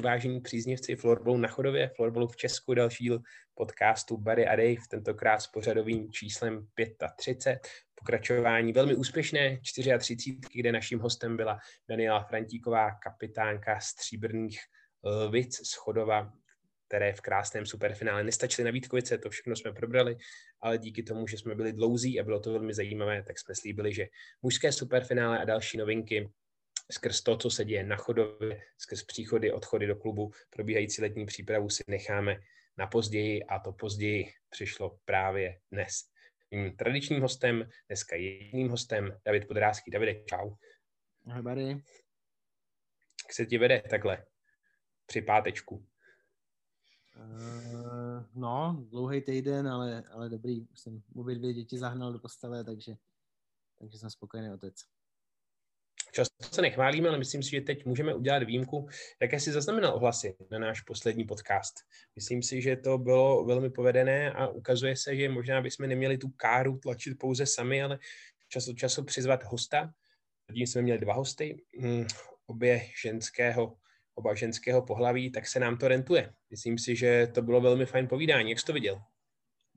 [0.00, 3.22] Vážení příznivci florbalu na chodově, florbalu v Česku, další díl
[3.54, 6.66] podcastu Barry a Dave, tentokrát s pořadovým číslem
[7.16, 7.68] 35.
[7.94, 14.60] Pokračování velmi úspěšné 34, kde naším hostem byla Daniela Frantíková, kapitánka stříbrných
[15.04, 16.32] Lvic z Chodova,
[16.88, 20.16] které v krásném superfinále nestačily na Vítkovice, to všechno jsme probrali,
[20.60, 23.94] ale díky tomu, že jsme byli dlouzí a bylo to velmi zajímavé, tak jsme slíbili,
[23.94, 24.06] že
[24.42, 26.30] mužské superfinále a další novinky
[26.92, 31.70] skrz to, co se děje na chodově, skrz příchody, odchody do klubu, probíhající letní přípravu
[31.70, 32.40] si necháme
[32.78, 36.10] na později a to později přišlo právě dnes.
[36.50, 39.90] Mým tradičním hostem, dneska jedním hostem, David Podrázký.
[39.90, 40.54] Davide, čau.
[41.26, 41.68] Ahoj, Barry.
[43.24, 44.26] Jak se ti vede takhle
[45.06, 45.86] při pátečku?
[47.16, 50.60] Uh, no, dlouhý týden, ale, ale dobrý.
[50.72, 52.96] Už jsem obě dvě děti zahnal do postele, takže,
[53.78, 54.84] takže jsem spokojený otec.
[56.12, 58.88] Často se nechválíme, ale myslím si, že teď můžeme udělat výjimku.
[59.22, 61.74] Jaké si zaznamenal ohlasy na náš poslední podcast?
[62.16, 66.28] Myslím si, že to bylo velmi povedené a ukazuje se, že možná bychom neměli tu
[66.28, 67.98] káru tlačit pouze sami, ale
[68.48, 69.92] čas od času přizvat hosta.
[70.48, 72.06] Zatím jsme měli dva hosty, hm,
[72.46, 73.76] obě ženského,
[74.14, 76.34] oba ženského pohlaví, tak se nám to rentuje.
[76.50, 78.50] Myslím si, že to bylo velmi fajn povídání.
[78.50, 79.02] Jak jsi to viděl?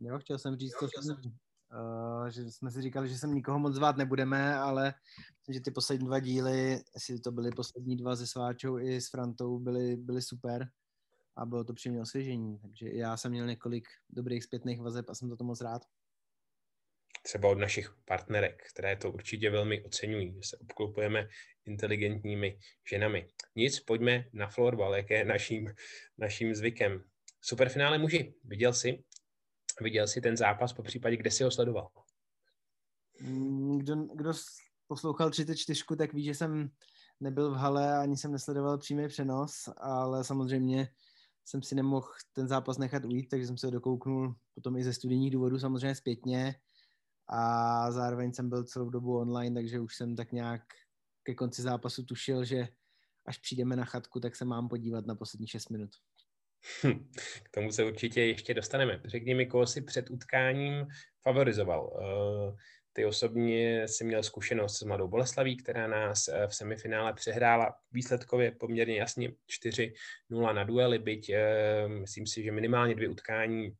[0.02, 1.32] Jo, chtěl jsem říct to, Uh,
[2.30, 4.94] že jsme si říkali, že sem nikoho moc zvát nebudeme, ale
[5.40, 9.10] myslím, že ty poslední dva díly, jestli to byly poslední dva se Sváčou i s
[9.10, 10.70] Frantou, byly, byly super
[11.36, 12.60] a bylo to příjemné osvěžení.
[12.60, 15.82] Takže já jsem měl několik dobrých zpětných vazeb a jsem za to moc rád.
[17.24, 21.28] Třeba od našich partnerek, které to určitě velmi oceňují, že se obklopujeme
[21.66, 23.28] inteligentními ženami.
[23.56, 25.74] Nic, pojďme na florbal, jak je naším,
[26.18, 27.04] naším zvykem.
[27.42, 29.04] Superfinále muži, viděl jsi?
[29.82, 31.90] Viděl jsi ten zápas, po případě, kde jsi ho sledoval?
[33.22, 34.34] Mm, kdo, kdo
[34.88, 36.70] poslouchal 34, tak ví, že jsem
[37.20, 40.88] nebyl v hale, ani jsem nesledoval přímý přenos, ale samozřejmě
[41.46, 44.94] jsem si nemohl ten zápas nechat ujít, takže jsem se ho dokouknul potom i ze
[44.94, 46.56] studijních důvodů samozřejmě zpětně
[47.28, 50.62] a zároveň jsem byl celou dobu online, takže už jsem tak nějak
[51.24, 52.68] ke konci zápasu tušil, že
[53.26, 55.90] až přijdeme na chatku, tak se mám podívat na poslední 6 minut.
[57.44, 59.02] K tomu se určitě ještě dostaneme.
[59.06, 60.88] Řekni mi, koho jsi před utkáním
[61.24, 62.00] favorizoval.
[62.00, 62.56] Eh,
[62.94, 68.52] ty osobně si měl zkušenost s Mladou Boleslaví, která nás eh, v semifinále přehrála výsledkově
[68.52, 69.32] poměrně jasně
[69.64, 69.94] 4-0
[70.54, 73.76] na duely, byť eh, myslím si, že minimálně dvě utkání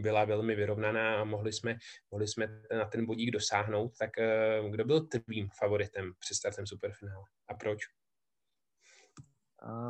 [0.00, 1.76] byla velmi vyrovnaná a mohli jsme,
[2.10, 3.92] mohli jsme na ten bodík dosáhnout.
[3.98, 4.10] Tak
[4.70, 7.80] kdo byl tvým favoritem před startem superfinále a proč?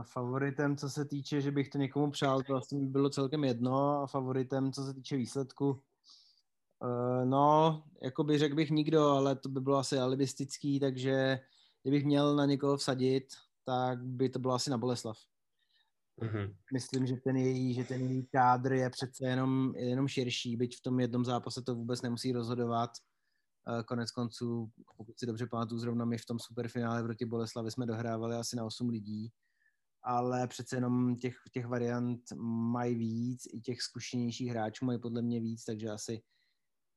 [0.02, 4.02] Favoritem, co se týče, že bych to někomu přál, to vlastně bylo celkem jedno.
[4.02, 9.48] A favoritem, co se týče výsledku, uh, no, jako by řekl bych nikdo, ale to
[9.48, 11.40] by bylo asi alibistický, takže
[11.82, 13.24] kdybych měl na někoho vsadit,
[13.64, 15.18] tak by to bylo asi na Boleslav.
[16.22, 16.54] Mm-hmm.
[16.72, 20.82] Myslím, že ten její, že ten její kádr je přece jenom, jenom širší, byť v
[20.82, 22.90] tom jednom zápase to vůbec nemusí rozhodovat.
[23.86, 28.36] Konec konců, pokud si dobře pamatuju, zrovna my v tom superfinále proti Boleslavi jsme dohrávali
[28.36, 29.32] asi na 8 lidí
[30.02, 32.20] ale přece jenom těch, těch variant
[32.72, 36.22] mají víc, i těch zkušenějších hráčů mají podle mě víc, takže asi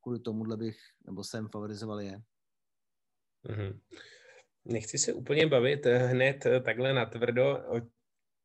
[0.02, 2.22] kvůli tomuhle bych, nebo jsem favorizoval je.
[3.50, 3.80] Mm-hmm.
[4.66, 7.82] Nechci se úplně bavit hned takhle natvrdo o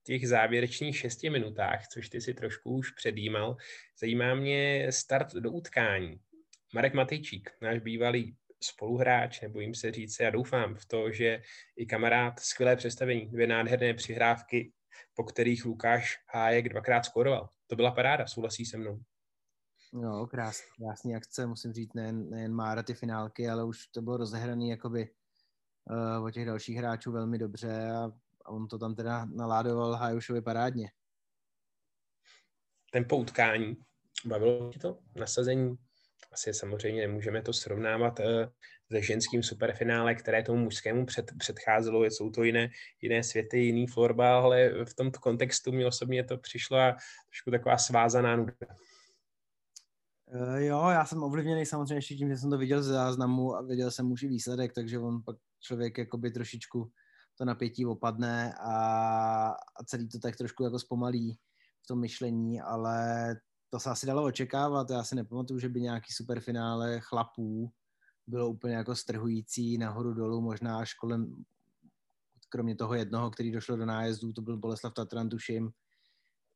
[0.04, 3.56] těch závěrečných šesti minutách, což ty si trošku už předjímal.
[4.00, 6.20] Zajímá mě start do utkání.
[6.74, 11.42] Marek Matejčík, náš bývalý spoluhráč, nebo jim se říct, já doufám v to, že
[11.76, 14.72] i kamarád skvělé představení, dvě nádherné přihrávky,
[15.14, 17.48] po kterých Lukáš Hájek dvakrát skoroval.
[17.66, 19.00] To byla paráda, souhlasí se mnou.
[19.92, 24.16] No, krásný, krásný akce, musím říct, nejen, nejen Mára ty finálky, ale už to bylo
[24.16, 25.10] rozehraný jakoby
[25.90, 28.12] uh, o těch dalších hráčů velmi dobře a,
[28.44, 30.90] a on to tam teda naládoval Hajušovi parádně.
[32.92, 33.76] Ten poutkání,
[34.24, 34.98] bavilo ti to?
[35.16, 35.76] Nasazení
[36.38, 38.26] asi samozřejmě nemůžeme to srovnávat uh,
[38.92, 42.04] se ženským superfinále, které tomu mužskému před, předcházelo.
[42.04, 42.68] Jsou to jiné,
[43.00, 46.96] jiné světy, jiný florbal, ale v tomto kontextu mi osobně to přišlo a
[47.26, 48.52] trošku taková svázaná nuda.
[50.26, 53.62] Uh, jo, já jsem ovlivněný samozřejmě ještě tím, že jsem to viděl z záznamu a
[53.62, 56.90] viděl jsem už i výsledek, takže on pak člověk jakoby trošičku
[57.38, 58.76] to napětí opadne a,
[59.76, 61.38] a celý to tak trošku jako zpomalí
[61.84, 63.36] v tom myšlení, ale
[63.70, 64.90] to se asi dalo očekávat.
[64.90, 67.72] Já si nepamatuju, že by nějaký superfinále chlapů
[68.26, 71.44] bylo úplně jako strhující nahoru dolů, možná až kolem,
[72.48, 75.70] kromě toho jednoho, který došlo do nájezdu, to byl Boleslav Tatran, tuším,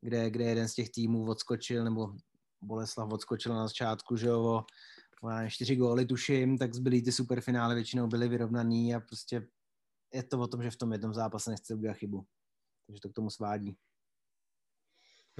[0.01, 2.15] kde, kde jeden z těch týmů odskočil, nebo
[2.61, 4.63] Boleslav odskočil na začátku, že jo,
[5.47, 9.47] čtyři góly tuším, tak zbylý ty superfinále většinou byly vyrovnaný a prostě
[10.13, 12.25] je to o tom, že v tom jednom zápase nechce udělat chybu.
[12.87, 13.77] takže to k tomu svádí.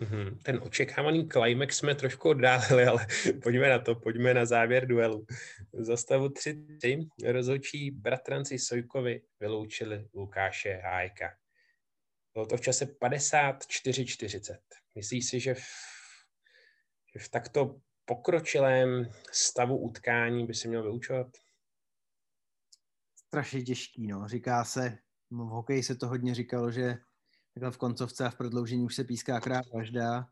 [0.02, 0.40] Mhm.
[0.44, 3.08] Ten očekávaný climax jsme trošku oddálili, ale
[3.44, 5.26] pojďme na to, pojďme na závěr duelu.
[5.74, 11.30] Za stavu 3-3 rozhodčí bratranci Sojkovi vyloučili Lukáše Hájka.
[12.34, 14.58] Bylo to v čase 54-40.
[14.96, 15.64] Myslíš si, že v,
[17.14, 21.28] že v takto pokročilém stavu utkání by se měl vyučovat?
[23.28, 24.28] Strašně těžký, no.
[24.28, 24.98] Říká se,
[25.30, 26.98] v hokeji se to hodně říkalo, že
[27.54, 30.28] takhle v koncovce a v prodloužení už se píská krát každá.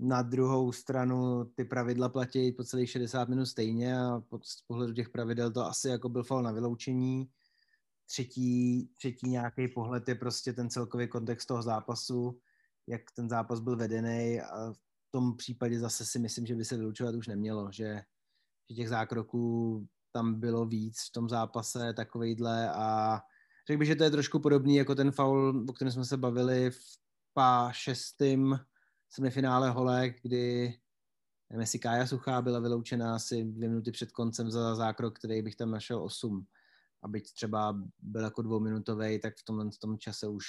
[0.00, 5.08] Na druhou stranu ty pravidla platí po celých 60 minut stejně a z pohledu těch
[5.08, 7.30] pravidel to asi jako byl fal na vyloučení.
[8.06, 12.40] Třetí, třetí nějaký pohled je prostě ten celkový kontext toho zápasu,
[12.86, 16.76] jak ten zápas byl vedený a v tom případě zase si myslím, že by se
[16.76, 18.02] vylučovat už nemělo, že,
[18.70, 23.20] že těch zákroků tam bylo víc v tom zápase takovejhle a
[23.66, 26.70] Řekl bych, že to je trošku podobný jako ten foul, o kterém jsme se bavili
[26.70, 26.80] v
[27.32, 28.58] pá šestým
[29.10, 30.74] semifinále holek, kdy
[31.60, 35.70] jestli Kája Suchá byla vyloučena asi dvě minuty před koncem za zákrok, který bych tam
[35.70, 36.46] našel osm.
[37.02, 40.44] A byť třeba byl jako dvouminutový, tak v tom, v tom čase už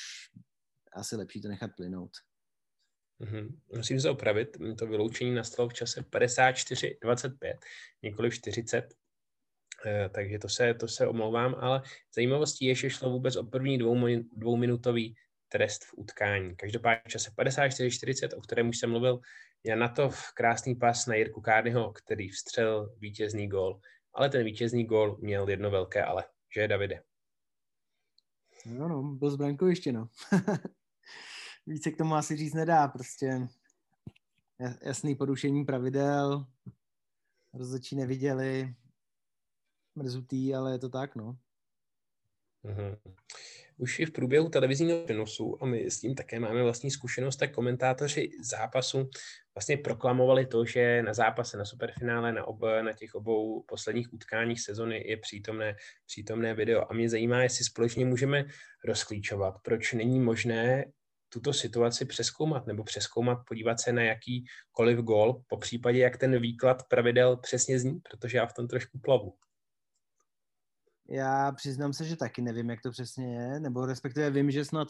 [0.94, 2.12] asi lepší to nechat plynout.
[3.22, 3.60] Mm-hmm.
[3.76, 7.54] Musím se opravit, to vyloučení nastalo v čase 54-25,
[8.04, 9.03] nikoli 40, Eh,
[10.10, 11.82] takže to se, to se omlouvám, ale
[12.16, 13.96] zajímavostí je, že šlo vůbec o první dvou,
[14.36, 15.16] dvouminutový
[15.48, 16.56] trest v utkání.
[16.56, 19.20] Každopádně v čase 54-40, o kterém už jsem mluvil,
[19.64, 23.80] je na to krásný pas na Jirku Kárnyho, který vstřel vítězný gól.
[24.14, 26.26] Ale ten vítězný gól měl jedno velké ale.
[26.56, 27.02] Že je Davide?
[28.66, 30.10] No, no, byl z brankoviště, no.
[31.68, 33.48] Více k tomu asi říct nedá, prostě
[34.82, 36.46] jasný porušení pravidel,
[37.54, 38.76] rozhodčí neviděli,
[39.96, 41.38] mrzutý, ale je to tak, no.
[42.66, 42.98] Mm-hmm.
[43.78, 47.52] Už i v průběhu televizního přenosu, a my s tím také máme vlastní zkušenost, tak
[47.52, 49.10] komentátoři zápasu
[49.56, 54.62] vlastně proklamovali to, že na zápase, na superfinále, na, ob, na těch obou posledních utkáních
[54.62, 55.76] sezony je přítomné,
[56.06, 56.92] přítomné video.
[56.92, 58.46] A mě zajímá, jestli společně můžeme
[58.86, 60.86] rozklíčovat, proč není možné
[61.30, 66.84] tuto situaci přeskoumat nebo přeskoumat, podívat se na jakýkoliv gol, po případě, jak ten výklad
[66.88, 69.34] pravidel přesně zní, protože já v tom trošku plavu.
[71.10, 74.88] Já přiznám se, že taky nevím, jak to přesně je, nebo respektive vím, že snad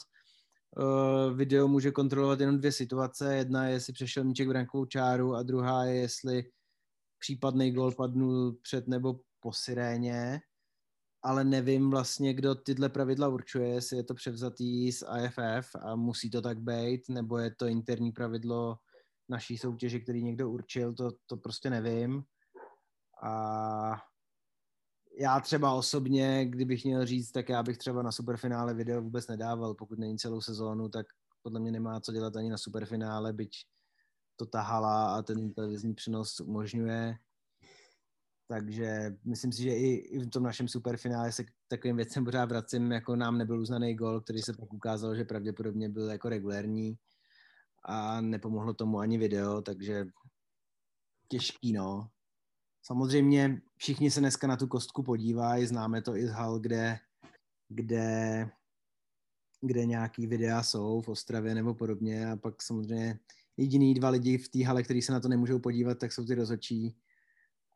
[0.77, 3.36] uh, video může kontrolovat jenom dvě situace.
[3.36, 6.44] Jedna je, jestli přešel míček brankovou čáru a druhá je, jestli
[7.19, 10.42] případný gol padnul před nebo po siréně,
[11.24, 16.30] ale nevím vlastně, kdo tyhle pravidla určuje, jestli je to převzatý z AFF a musí
[16.30, 18.77] to tak být, nebo je to interní pravidlo
[19.30, 22.24] naší soutěže, který někdo určil, to, to prostě nevím.
[23.24, 24.01] A
[25.19, 29.74] já třeba osobně, kdybych měl říct, tak já bych třeba na superfinále video vůbec nedával,
[29.74, 31.06] pokud není celou sezónu, tak
[31.42, 33.51] podle mě nemá co dělat ani na superfinále, byť
[34.36, 37.18] to tahala a ten televizní přenos umožňuje.
[38.48, 42.92] Takže myslím si, že i, v tom našem superfinále se k takovým věcem pořád vracím,
[42.92, 46.98] jako nám nebyl uznaný gol, který se pak ukázal, že pravděpodobně byl jako regulérní
[47.86, 50.06] a nepomohlo tomu ani video, takže
[51.27, 52.09] těžký, no.
[52.85, 56.99] Samozřejmě všichni se dneska na tu kostku podívají, známe to i z hal, kde,
[57.69, 58.49] kde,
[59.61, 63.19] kde nějaký videa jsou v Ostravě nebo podobně a pak samozřejmě
[63.57, 66.35] jediný dva lidi v té hale, kteří se na to nemůžou podívat, tak jsou ty
[66.35, 66.97] rozhodčí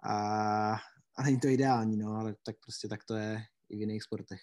[0.04, 0.74] a,
[1.16, 4.42] a není to ideální, no, ale tak prostě tak to je i v jiných sportech.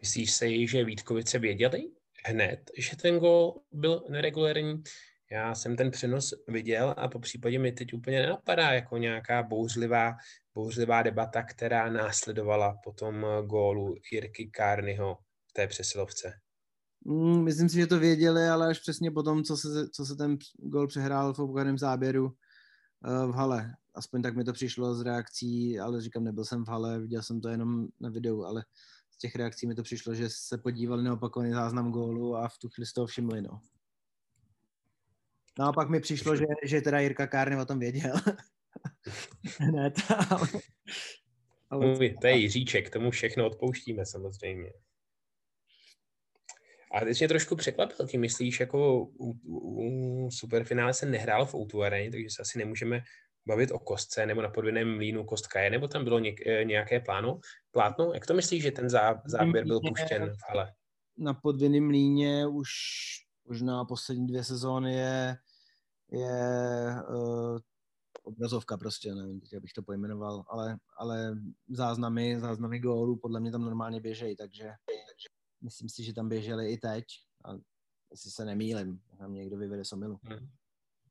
[0.00, 1.90] Myslíš si, že Vítkovice věděli
[2.26, 4.82] hned, že ten gol byl neregulární?
[5.32, 10.12] Já jsem ten přenos viděl a po případě mi teď úplně nenapadá jako nějaká bouřlivá,
[10.54, 15.18] bouřlivá debata, která následovala po tom gólu Jirky Kárnyho
[15.50, 16.32] v té přesilovce.
[17.04, 20.16] Mm, myslím si, že to věděli, ale až přesně po tom, co se, co se
[20.16, 23.74] ten gól přehrál v obkladném záběru uh, v hale.
[23.94, 27.40] Aspoň tak mi to přišlo z reakcí, ale říkám, nebyl jsem v hale, viděl jsem
[27.40, 28.64] to jenom na videu, ale
[29.10, 32.58] z těch reakcí mi to přišlo, že se podívali na opakovaný záznam gólu a v
[32.58, 33.60] tu chvíli z toho všimli, no.
[35.58, 38.12] No a pak mi přišlo, že, že teda Jirka Kárny o tom věděl.
[39.58, 39.94] Hned,
[40.30, 40.48] ale,
[41.70, 41.96] ale...
[42.20, 44.72] To je Jiříček, tomu všechno odpouštíme samozřejmě.
[46.92, 51.54] A teď mě trošku překvapil, ty myslíš, jako u, u, u superfinále se nehrál v
[51.54, 53.02] Outu Arena, takže se asi nemůžeme
[53.46, 57.00] bavit o kostce nebo na podvěném mlínu kostka je, nebo tam bylo něk, eh, nějaké
[57.00, 57.40] pláno,
[57.70, 58.12] plátno?
[58.14, 60.72] Jak to myslíš, že ten zá, záběr byl puštěn v hale?
[61.18, 62.68] Na podvěném mlíně už
[63.44, 65.36] možná poslední dvě sezóny je,
[66.12, 67.58] je uh,
[68.22, 71.34] obrazovka prostě, nevím, jak bych to pojmenoval, ale, ale
[71.68, 75.28] záznamy, záznamy gólů podle mě tam normálně běžejí, takže, takže
[75.60, 77.04] myslím si, že tam běželi i teď.
[77.44, 77.52] A
[78.10, 80.20] jestli se nemýlim, tam někdo vyvede somilu.
[80.22, 80.48] Hmm.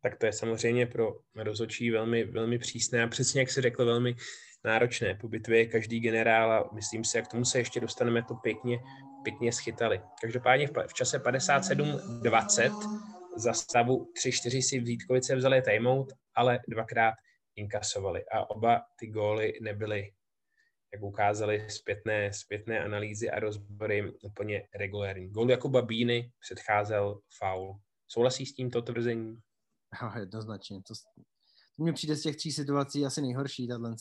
[0.03, 4.15] Tak to je samozřejmě pro rozočí velmi, velmi přísné a přesně jak si řekl, velmi
[4.63, 5.15] náročné.
[5.15, 8.79] Po bitvě je každý generál a myslím si, jak tomu se ještě dostaneme, to pěkně,
[9.23, 10.01] pěkně schytali.
[10.21, 12.71] Každopádně v, v čase 57-20
[13.37, 17.13] za stavu 3-4 si Vítkovice vzali timeout, ale dvakrát
[17.55, 20.11] inkasovali a oba ty góly nebyly
[20.93, 25.29] jak ukázali zpětné, zpětné analýzy a rozbory úplně regulární.
[25.29, 27.79] Gol Jakuba Bíny předcházel faul.
[28.07, 29.41] Souhlasí s tímto tvrzením?
[30.01, 30.81] Jo, jednoznačně.
[30.87, 30.93] To,
[31.75, 33.95] to mně přijde z těch tří situací asi nejhorší, tato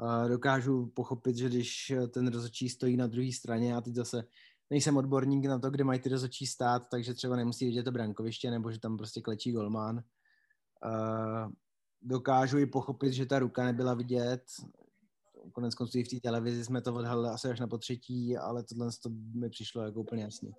[0.00, 4.24] Uh, dokážu pochopit, že když ten rozhodčí stojí na druhé straně, a teď zase
[4.70, 8.50] nejsem odborník na to, kde mají ty rozhodčí stát, takže třeba nemusí vidět to brankoviště,
[8.50, 9.96] nebo že tam prostě klečí golman.
[9.96, 11.52] Uh,
[12.02, 14.42] dokážu i pochopit, že ta ruka nebyla vidět,
[15.52, 18.90] konec konců i v té televizi jsme to odhalili asi až na potřetí, ale tohle
[19.02, 20.54] to mi přišlo jako úplně jasný.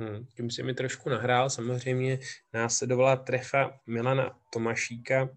[0.00, 1.50] Hmm, tím si mi trošku nahrál.
[1.50, 2.18] Samozřejmě
[2.52, 5.28] následovala trefa Milana Tomašíka,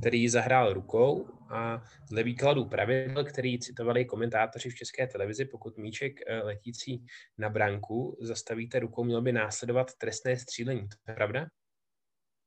[0.00, 6.12] který zahrál rukou a dle výkladu pravidel, který citovali komentátoři v české televizi, pokud míček
[6.26, 7.06] eh, letící
[7.38, 10.88] na branku zastavíte rukou, mělo by následovat trestné střílení.
[10.88, 11.46] To je pravda?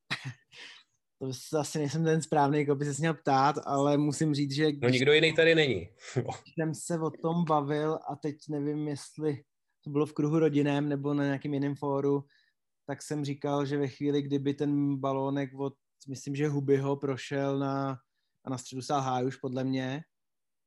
[1.52, 4.68] to asi nejsem ten správný, jako by se měl ptát, ale musím říct, že...
[4.82, 5.90] No nikdo jiný tady není.
[6.60, 9.44] jsem se o tom bavil a teď nevím, jestli
[9.84, 12.26] to bylo v kruhu rodinném nebo na nějakém jiném fóru,
[12.86, 15.74] tak jsem říkal, že ve chvíli, kdyby ten balónek od,
[16.08, 18.00] myslím, že Hubyho prošel na,
[18.46, 20.04] a na středu sál už podle mě,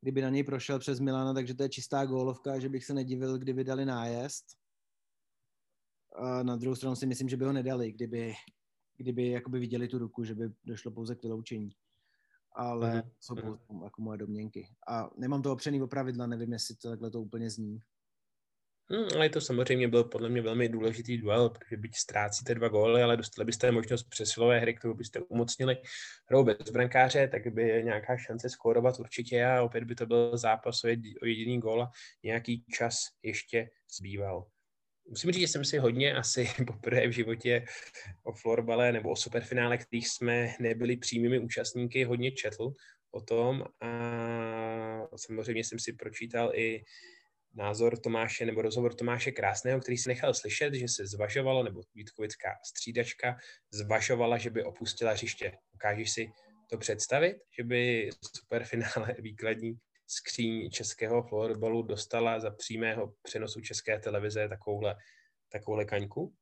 [0.00, 3.38] kdyby na něj prošel přes Milana, takže to je čistá gólovka, že bych se nedivil,
[3.38, 4.44] kdyby dali nájezd.
[6.16, 8.34] A na druhou stranu si myslím, že by ho nedali, kdyby
[8.96, 11.70] kdyby jakoby viděli tu ruku, že by došlo pouze k vyloučení.
[12.52, 13.10] Ale mm-hmm.
[13.20, 14.68] jsou pouze jako moje domněnky.
[14.88, 17.82] A nemám to opřený o pravidla, nevím, jestli to takhle to úplně zní.
[18.92, 23.02] Hmm, ale to samozřejmě byl podle mě velmi důležitý duel, protože byť ztrácíte dva góly,
[23.02, 25.76] ale dostali byste možnost přesilové hry, kterou byste umocnili
[26.28, 30.84] hrou bez brankáře, tak by nějaká šance skórovat určitě a opět by to byl zápas
[30.84, 31.90] o jediný gól a
[32.22, 34.46] nějaký čas ještě zbýval.
[35.08, 37.64] Musím říct, že jsem si hodně asi poprvé v životě
[38.22, 42.72] o florbale nebo o superfinále, kterých jsme nebyli přímými účastníky, hodně četl
[43.10, 43.88] o tom a
[45.16, 46.84] samozřejmě jsem si pročítal i
[47.54, 52.48] názor Tomáše nebo rozhovor Tomáše Krásného, který si nechal slyšet, že se zvažovalo, nebo Vítkovická
[52.66, 53.36] střídačka
[53.70, 55.52] zvažovala, že by opustila hřiště.
[55.74, 56.32] Ukážeš si
[56.70, 64.48] to představit, že by superfinále výkladní skříň českého florbalu dostala za přímého přenosu české televize
[64.48, 64.96] takovouhle,
[65.48, 66.34] takovouhle kaňku?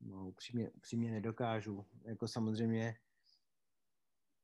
[0.00, 1.86] No, upřímně, upřímně nedokážu.
[2.04, 2.94] Jako samozřejmě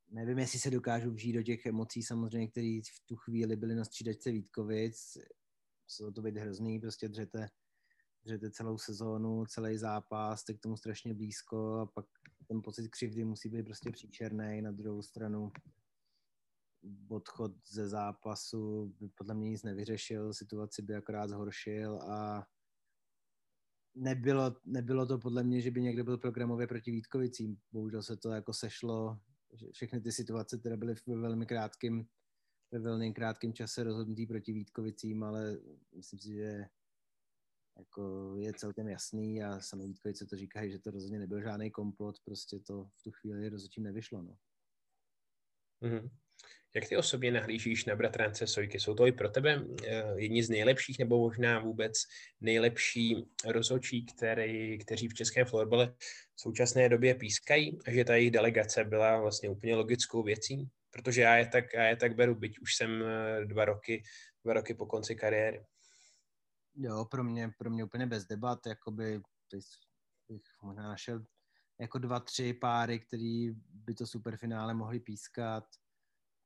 [0.08, 3.84] nevím, jestli se dokážu vžít do těch emocí samozřejmě, které v tu chvíli byly na
[3.84, 5.18] střídačce Vítkovic.
[5.84, 7.48] Muselo to být hrozný, prostě dřete,
[8.24, 12.06] dřete celou sezónu, celý zápas, jste k tomu strašně blízko a pak
[12.48, 14.62] ten pocit křivdy musí být prostě příčerný.
[14.62, 15.52] Na druhou stranu
[17.08, 22.46] odchod ze zápasu by podle mě nic nevyřešil, situaci by akorát zhoršil a
[23.94, 27.56] nebylo, nebylo to podle mě, že by někdo byl programově proti Vítkovicím.
[27.72, 29.18] Bohužel se to jako sešlo,
[29.72, 32.06] všechny ty situace, které byly ve velmi krátkém
[32.74, 35.58] ve velmi krátkém čase rozhodnutý proti Vítkovicím, ale
[35.96, 36.64] myslím si, že
[37.78, 42.16] jako je celkem jasný a sami Vítkovice to říkají, že to rozhodně nebyl žádný komplot,
[42.24, 44.22] prostě to v tu chvíli rozhodně nevyšlo.
[44.22, 44.36] No.
[45.82, 46.10] Mm-hmm.
[46.74, 48.80] Jak ty osobně nahlížíš na bratrance Sojky?
[48.80, 51.92] Jsou to i pro tebe eh, jedni z nejlepších nebo možná vůbec
[52.40, 55.94] nejlepší rozhodčí, který, kteří v českém florbale
[56.34, 60.70] v současné době pískají a že ta jejich delegace byla vlastně úplně logickou věcí?
[60.94, 64.02] Protože já je tak, já je tak beru, byť už jsem eh, dva roky,
[64.44, 65.66] dva roky po konci kariéry.
[66.74, 69.20] Jo, pro mě, pro mě úplně bez debat, jakoby
[70.28, 71.24] bych možná našel
[71.80, 75.64] jako dva, tři páry, který by to superfinále mohli pískat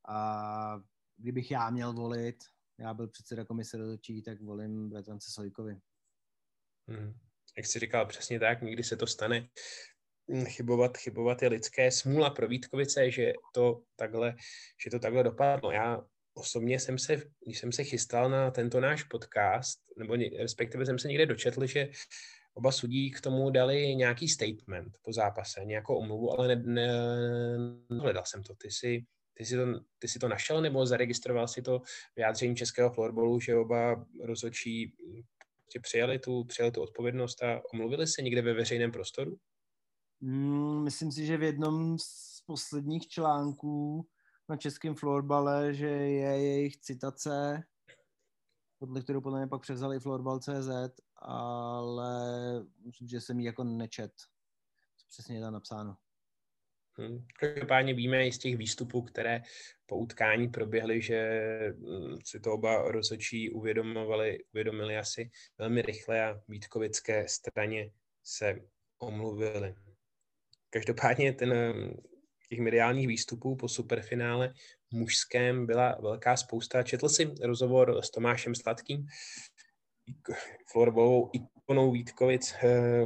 [0.09, 0.83] a
[1.17, 2.37] kdybych já měl volit,
[2.79, 5.81] já byl předseda komise rozhodčí, tak volím bratrance Sojkovi.
[6.89, 7.19] Hmm.
[7.57, 9.49] Jak jsi říkal, přesně tak, někdy se to stane.
[10.31, 11.91] Hmm, chybovat, chybovat je lidské.
[11.91, 14.35] Smůla pro Vítkovice, že to takhle,
[14.85, 15.73] že to takhle dopadlo.
[15.73, 16.05] Já
[16.35, 21.09] osobně jsem se, když jsem se chystal na tento náš podcast, nebo respektive jsem se
[21.09, 21.89] někde dočetl, že
[22.55, 26.89] oba sudí k tomu dali nějaký statement po zápase, nějakou omluvu, ale ne, ne,
[27.91, 28.55] nehledal jsem to.
[28.55, 29.05] Ty si
[29.35, 31.83] ty si, to, ty si to našel nebo zaregistroval si to
[32.17, 34.93] vyjádření českého florbalu, že oba rozhodčí
[35.83, 39.39] přijali tu, přijali tu odpovědnost a omluvili se někde ve veřejném prostoru?
[40.21, 44.07] Mm, myslím si, že v jednom z posledních článků
[44.49, 47.63] na českém florbale, že je jejich citace
[48.79, 52.21] podle kterou podle mě pak převzal i Florbal.cz, ale
[52.85, 54.13] myslím, že jsem ji jako nečet.
[55.09, 55.97] Přesně je tam napsáno.
[56.99, 57.27] Hmm.
[57.39, 59.43] Každopádně víme i z těch výstupů, které
[59.87, 61.41] po utkání proběhly, že
[61.79, 67.93] hm, si to oba rozhodčí uvědomovali, uvědomili asi velmi rychle a Vítkovické straně
[68.25, 68.61] se
[68.99, 69.75] omluvili.
[70.71, 71.97] Každopádně ten hm,
[72.49, 74.53] těch mediálních výstupů po superfinále
[74.91, 76.83] mužském byla velká spousta.
[76.83, 79.07] Četl si rozhovor s Tomášem Sladkým,
[80.73, 83.05] florbalovou ikonou Vítkovic, eh,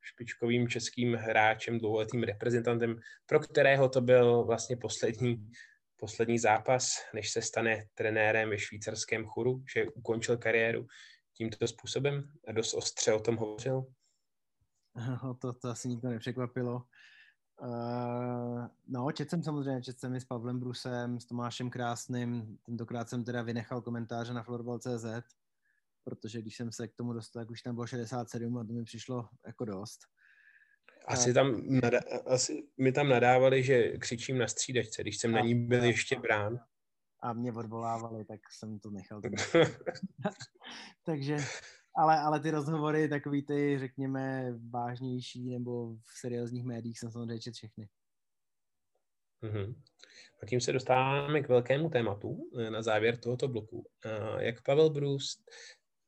[0.00, 2.96] špičkovým českým hráčem, dlouholetým reprezentantem,
[3.26, 5.50] pro kterého to byl vlastně poslední,
[5.96, 10.86] poslední zápas, než se stane trenérem ve švýcarském churu, že ukončil kariéru
[11.36, 13.84] tímto způsobem a dost ostře o tom hovořil.
[15.38, 16.82] To, to asi nikdo nepřekvapilo.
[17.62, 23.08] Uh, no, čet jsem samozřejmě, čet jsem i s Pavlem Brusem, s Tomášem Krásným, tentokrát
[23.08, 25.06] jsem teda vynechal komentáře na florbal.cz,
[26.04, 28.84] protože když jsem se k tomu dostal, tak už tam bylo 67 a to mi
[28.84, 30.00] přišlo jako dost.
[31.06, 35.54] Asi, tam nada, asi mi tam nadávali, že křičím na střídačce, když jsem na ní
[35.54, 36.60] byl ještě brán.
[37.22, 39.20] A mě odvolávali, tak jsem to nechal.
[41.04, 41.36] Takže
[42.00, 47.54] ale, ale ty rozhovory, takový ty, řekněme, vážnější nebo v seriózních médiích jsem samozřejmě čet
[47.54, 47.88] všechny.
[49.42, 49.74] Mm-hmm.
[50.42, 53.86] A tím se dostáváme k velkému tématu eh, na závěr tohoto bloku.
[54.38, 55.44] Jak Pavel Brus,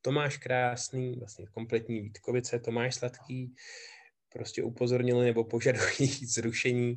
[0.02, 3.54] Tomáš Krásný, vlastně kompletní Vítkovice, Tomáš Sladký,
[4.32, 6.94] prostě upozornili nebo požadují zrušení,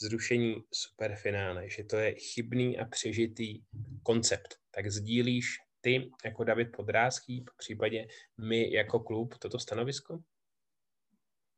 [0.00, 3.62] zrušení superfinále, že to je chybný a přežitý
[4.02, 4.54] koncept.
[4.70, 8.06] Tak sdílíš ty jako David Podrázký, v případě
[8.38, 10.18] my jako klub, toto stanovisko?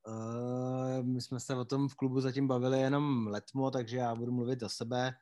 [0.06, 4.32] Uh, my jsme se o tom v klubu zatím bavili jenom letmo, takže já budu
[4.32, 5.12] mluvit za sebe.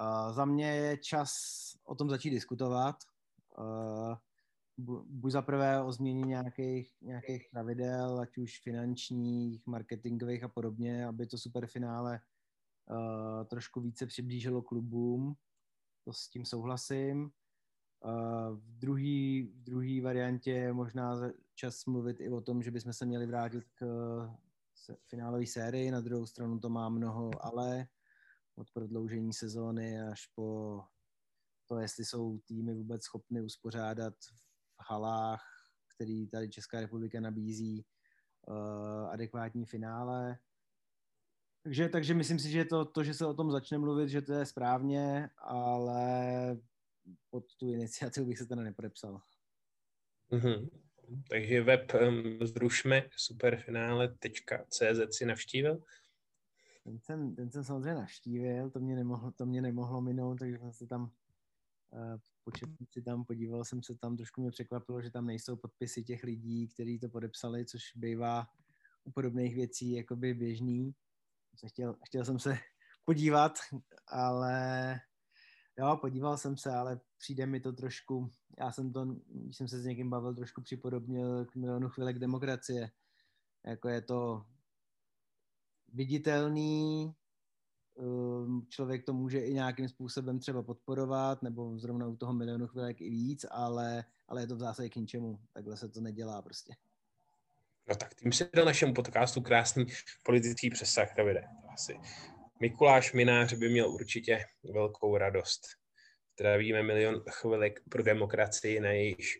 [0.00, 1.32] Uh, za mě je čas
[1.84, 2.96] o tom začít diskutovat.
[3.58, 4.14] Uh,
[5.06, 11.26] buď za prvé o změně nějakých, nějakých pravidel, ať už finančních, marketingových a podobně, aby
[11.26, 12.20] to superfinále
[12.90, 15.34] uh, trošku více přiblížilo klubům.
[16.04, 17.30] To s tím souhlasím.
[18.50, 21.16] V druhé v druhý variantě je možná
[21.54, 23.84] čas mluvit i o tom, že bychom se měli vrátit k
[25.06, 25.90] finálové sérii.
[25.90, 27.88] Na druhou stranu to má mnoho ale
[28.56, 30.80] od prodloužení sezóny až po
[31.66, 35.42] to, jestli jsou týmy vůbec schopny uspořádat v halách,
[35.94, 37.84] který tady Česká republika nabízí
[38.48, 40.38] uh, adekvátní finále.
[41.62, 44.32] Takže, takže myslím si, že to, to, že se o tom začne mluvit, že to
[44.32, 46.56] je správně, ale
[47.30, 49.20] pod tu iniciativu bych se teda nepodepsal.
[50.32, 50.68] Mm-hmm.
[51.30, 55.82] Takže web um, zrušme superfinále.cz si navštívil?
[56.84, 60.72] Ten jsem, ten jsem samozřejmě navštívil, to mě nemohlo, to mě nemohlo minout, takže jsem
[60.72, 61.12] se tam
[61.90, 66.04] uh, počet si tam, podíval jsem se tam, trošku mě překvapilo, že tam nejsou podpisy
[66.04, 68.46] těch lidí, kteří to podepsali, což bývá
[69.04, 70.94] u podobných věcí jakoby běžný.
[71.66, 72.58] Chtěl, chtěl jsem se
[73.04, 73.58] podívat,
[74.06, 75.00] ale
[75.78, 79.80] Jo, podíval jsem se, ale přijde mi to trošku, já jsem to, když jsem se
[79.80, 82.90] s někým bavil, trošku připodobnil k milionu chvilek demokracie.
[83.66, 84.46] Jako je to
[85.92, 87.14] viditelný,
[87.94, 93.00] um, člověk to může i nějakým způsobem třeba podporovat, nebo zrovna u toho milionu chvilek
[93.00, 95.40] i víc, ale, ale je to v zásadě k ničemu.
[95.52, 96.74] Takhle se to nedělá prostě.
[97.88, 99.86] No tak tím se do našemu podcastu krásný
[100.24, 101.44] politický přesah, Davide.
[101.72, 102.00] Asi
[102.60, 105.60] Mikuláš Minář by měl určitě velkou radost.
[106.38, 109.36] Zdravíme milion chvilek pro demokracii, na jejich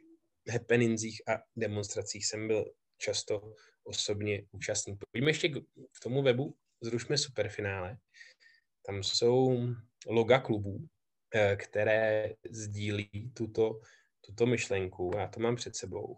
[0.52, 3.54] happeningzích a demonstracích jsem byl často
[3.85, 4.98] osobně účastný.
[5.12, 7.96] Pojďme ještě k tomu webu, zrušme superfinále.
[8.87, 9.66] Tam jsou
[10.07, 10.87] loga klubů,
[11.35, 13.81] eh, které sdílí tuto,
[14.26, 15.11] tuto myšlenku.
[15.16, 16.16] Já to mám před sebou.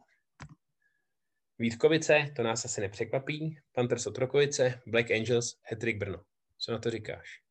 [1.59, 3.59] Vítkovice, to nás asi nepřekvapí.
[3.73, 6.25] Panthers Otrokovice, Black Angels, Hattrick Brno.
[6.61, 7.43] Co na to říkáš?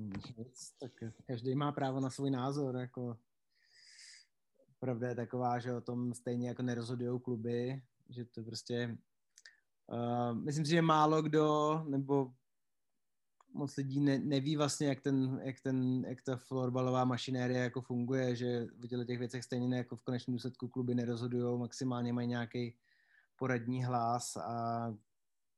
[0.00, 0.12] Hm,
[0.80, 0.92] tak
[1.26, 2.76] každý má právo na svůj názor.
[2.76, 3.18] Jako
[4.78, 8.98] pravda je taková, že o tom stejně jako nerozhodují kluby, že to prostě
[9.86, 12.32] uh, myslím si, že málo kdo nebo
[13.52, 18.36] moc lidí ne, neví vlastně, jak, ten, jak, ten, jak ta florbalová mašinérie jako funguje,
[18.36, 22.76] že v těch věcech stejně jako v konečném důsledku kluby nerozhodují, maximálně mají nějaký
[23.36, 24.88] poradní hlas a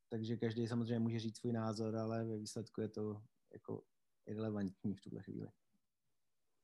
[0.09, 3.83] takže každý samozřejmě může říct svůj názor, ale ve výsledku je to jako
[4.27, 5.49] irrelevantní v tuhle chvíli.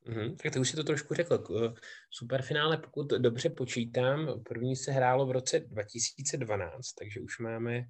[0.06, 1.74] Mm-hmm, tak ty už si to trošku řekl.
[2.10, 7.84] Superfinále, pokud dobře počítám, první se hrálo v roce 2012, takže už máme,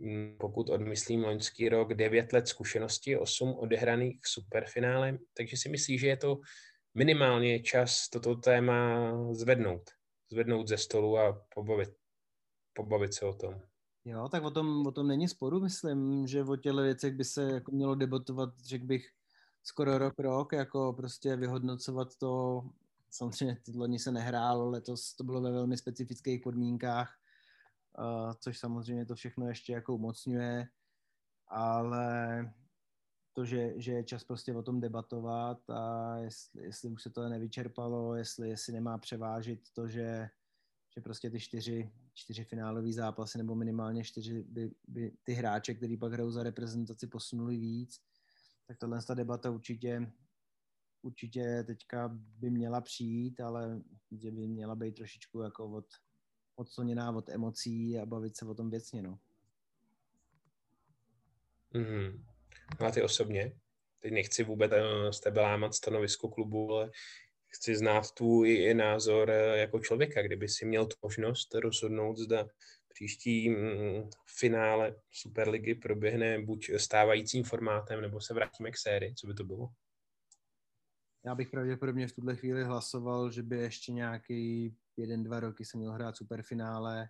[0.00, 6.06] mm, pokud odmyslím loňský rok, 9 let zkušenosti, 8 odehraných superfinále, takže si myslíš, že
[6.06, 6.38] je to
[6.94, 9.90] minimálně čas toto téma zvednout.
[10.30, 11.90] Zvednout ze stolu a pobavit,
[12.72, 13.62] pobavit se o tom.
[14.06, 17.42] Jo, tak o tom, o tom není sporu, myslím, že o těchto věcech by se
[17.42, 19.08] jako mělo debatovat, řekl bych,
[19.62, 22.62] skoro rok, rok, jako prostě vyhodnocovat to,
[23.10, 27.18] samozřejmě loni se nehrálo, letos to bylo ve velmi specifických podmínkách,
[27.98, 30.68] uh, což samozřejmě to všechno ještě jako umocňuje,
[31.48, 32.52] ale
[33.32, 37.28] to, že, že je čas prostě o tom debatovat a jestli, jestli už se to
[37.28, 40.30] nevyčerpalo, jestli, jestli nemá převážit to, že,
[40.94, 45.96] že prostě ty čtyři, čtyři finálové zápasy nebo minimálně čtyři by, by ty hráče, který
[45.96, 48.00] pak hrajou za reprezentaci, posunuli víc,
[48.66, 50.12] tak tohle ta debata určitě,
[51.02, 55.86] určitě teďka by měla přijít, ale že by měla být trošičku jako od,
[56.56, 59.18] odsoněná od emocí a bavit se o tom věcně, no.
[61.74, 62.24] Mm-hmm.
[62.86, 63.60] A ty osobně?
[64.00, 66.90] Teď nechci vůbec eh, z tebe lámat stanovisko klubu, ale
[67.54, 72.48] chci znát tvůj názor eh, jako člověka, kdyby si měl tu možnost rozhodnout, zda
[72.88, 79.14] příští mm, finále Superligy proběhne buď stávajícím formátem, nebo se vrátíme k sérii.
[79.14, 79.68] Co by to bylo?
[81.26, 85.78] Já bych pravděpodobně v tuhle chvíli hlasoval, že by ještě nějaký jeden, dva roky se
[85.78, 87.08] měl hrát superfinále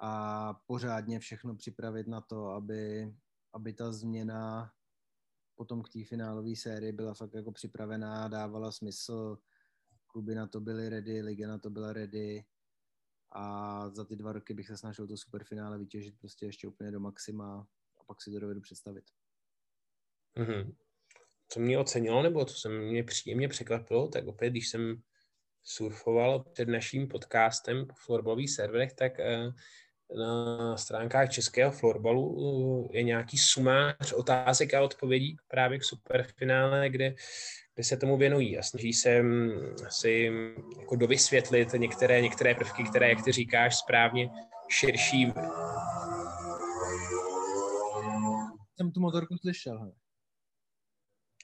[0.00, 3.12] a pořádně všechno připravit na to, aby,
[3.52, 4.72] aby ta změna
[5.54, 9.38] potom k té finálové sérii byla fakt jako připravená, dávala smysl,
[10.14, 12.44] kluby na to byly ready, liga na to byla ready
[13.32, 17.00] a za ty dva roky bych se snažil to superfinále vytěžit prostě ještě úplně do
[17.00, 17.66] maxima
[18.00, 19.04] a pak si to dovedu představit.
[20.36, 20.74] Mm-hmm.
[21.48, 25.02] Co mě ocenilo, nebo co se mě příjemně překvapilo, tak opět, když jsem
[25.62, 29.52] surfoval před naším podcastem po florbalových serverech, tak eh,
[30.18, 32.36] na stránkách českého florbalu
[32.92, 37.14] eh, je nějaký sumář otázek a odpovědí právě k superfinále, kde,
[37.74, 39.50] kde se tomu věnují a snaží se mm,
[39.88, 40.32] si
[40.80, 44.30] jako dovysvětlit některé, některé prvky, které, jak ty říkáš správně,
[44.68, 45.32] širší.
[48.76, 49.78] Jsem tu motorku slyšel.
[49.78, 50.03] He.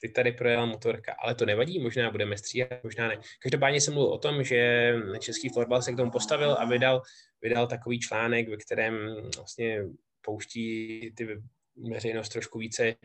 [0.01, 3.17] Teď tady projela motorka, ale to nevadí, možná budeme stříhat, možná ne.
[3.39, 7.01] Každopádně jsem mluvil o tom, že český florbal se k tomu postavil a vydal
[7.41, 9.83] vydal takový článek, ve kterém vlastně
[10.21, 11.41] pouští ty
[11.89, 12.95] veřejnost trošku více,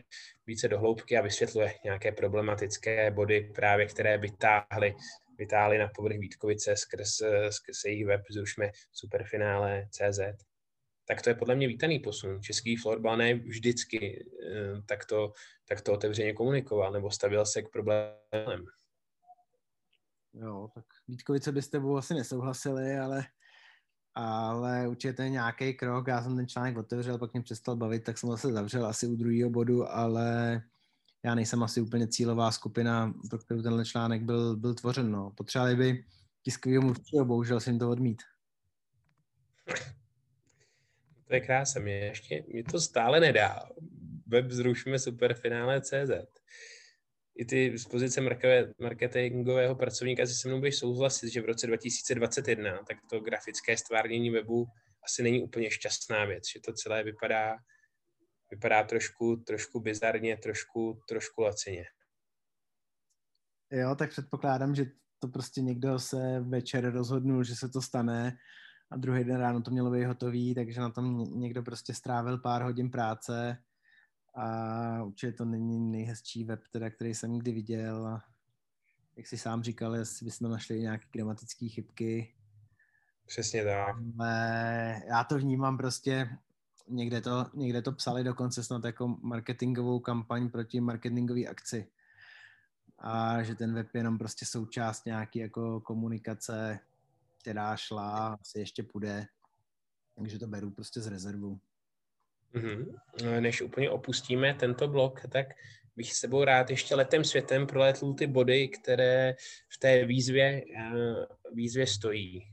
[0.47, 4.95] více do hloubky a vysvětluje nějaké problematické body, právě které vytáhly,
[5.37, 10.19] vytáhly na povrch Vítkovice skrz, skrz jejich web Zrušme superfinále CZ.
[11.07, 12.41] Tak to je podle mě vítaný posun.
[12.41, 15.33] Český florbal ne vždycky eh, tak to,
[15.67, 18.65] tak to otevřeně komunikoval nebo stavil se k problémem.
[20.33, 23.25] Jo, tak Vítkovice by s tebou asi nesouhlasili, ale
[24.19, 26.07] ale určitě to je nějaký krok.
[26.07, 29.15] Já jsem ten článek otevřel, pak mě přestal bavit, tak jsem zase zavřel asi u
[29.15, 30.61] druhého bodu, ale
[31.23, 35.11] já nejsem asi úplně cílová skupina, pro kterou tenhle článek byl, byl tvořen.
[35.11, 35.31] No.
[35.31, 36.05] Potřebovali by
[36.43, 38.21] tiskového mluvčího, bohužel jsem to odmít.
[41.27, 43.59] To je krása, mě ještě, mě to stále nedá.
[44.27, 46.11] Web zrušíme superfinále CZ
[47.37, 48.21] i ty z pozice
[48.79, 54.29] marketingového pracovníka si se mnou budeš souhlasit, že v roce 2021 tak to grafické stvárnění
[54.29, 54.65] webu
[55.03, 57.55] asi není úplně šťastná věc, že to celé vypadá,
[58.51, 61.85] vypadá trošku, trošku bizarně, trošku, trošku lacině.
[63.71, 64.85] Jo, tak předpokládám, že
[65.19, 68.37] to prostě někdo se večer rozhodnul, že se to stane
[68.91, 72.61] a druhý den ráno to mělo být hotový, takže na tom někdo prostě strávil pár
[72.61, 73.57] hodin práce
[74.35, 78.19] a určitě to není nejhezčí web, teda, který jsem kdy viděl.
[79.15, 82.33] Jak jsi sám říkal, jestli byste tam našli nějaké gramatické chybky.
[83.25, 83.95] Přesně tak.
[84.19, 86.29] Ale já to vnímám prostě,
[86.89, 91.87] někde to, někde to psali dokonce snad jako marketingovou kampaň proti marketingové akci.
[92.99, 96.79] A že ten web je jenom prostě součást nějaký jako komunikace,
[97.47, 99.25] která šla, asi ještě půjde.
[100.15, 101.59] Takže to beru prostě z rezervu.
[102.55, 102.99] Mm-hmm.
[103.39, 105.47] Než úplně opustíme tento blok, tak
[105.95, 109.35] bych s sebou rád ještě letem světem prolétl ty body, které
[109.69, 112.43] v té výzvě, eh, výzvě stojí.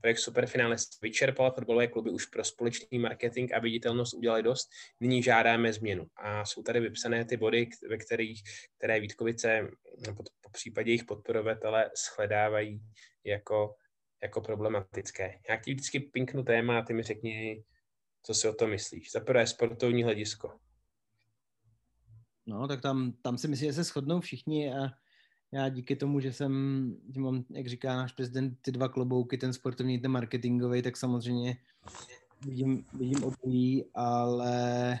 [0.00, 4.68] Projekt Superfinále vyčerpal, fotbalové kluby už pro společný marketing a viditelnost udělali dost,
[5.00, 6.06] nyní žádáme změnu.
[6.16, 8.42] A jsou tady vypsané ty body, ve kterých,
[8.76, 9.68] které Vítkovice
[10.14, 12.80] po případě jejich podporovatele shledávají
[13.24, 13.74] jako,
[14.22, 15.40] jako problematické.
[15.48, 17.64] Já ti vždycky pinknu téma a ty mi řekni,
[18.22, 19.12] co si o tom myslíš?
[19.12, 20.58] Za prvé sportovní hledisko.
[22.46, 24.90] No, tak tam, tam si myslím, že se shodnou všichni a
[25.52, 26.52] já díky tomu, že jsem,
[27.14, 31.56] že mám, jak říká náš prezident, ty dva klobouky, ten sportovní, ten marketingový, tak samozřejmě
[32.46, 34.98] vidím, vidím obojí, ale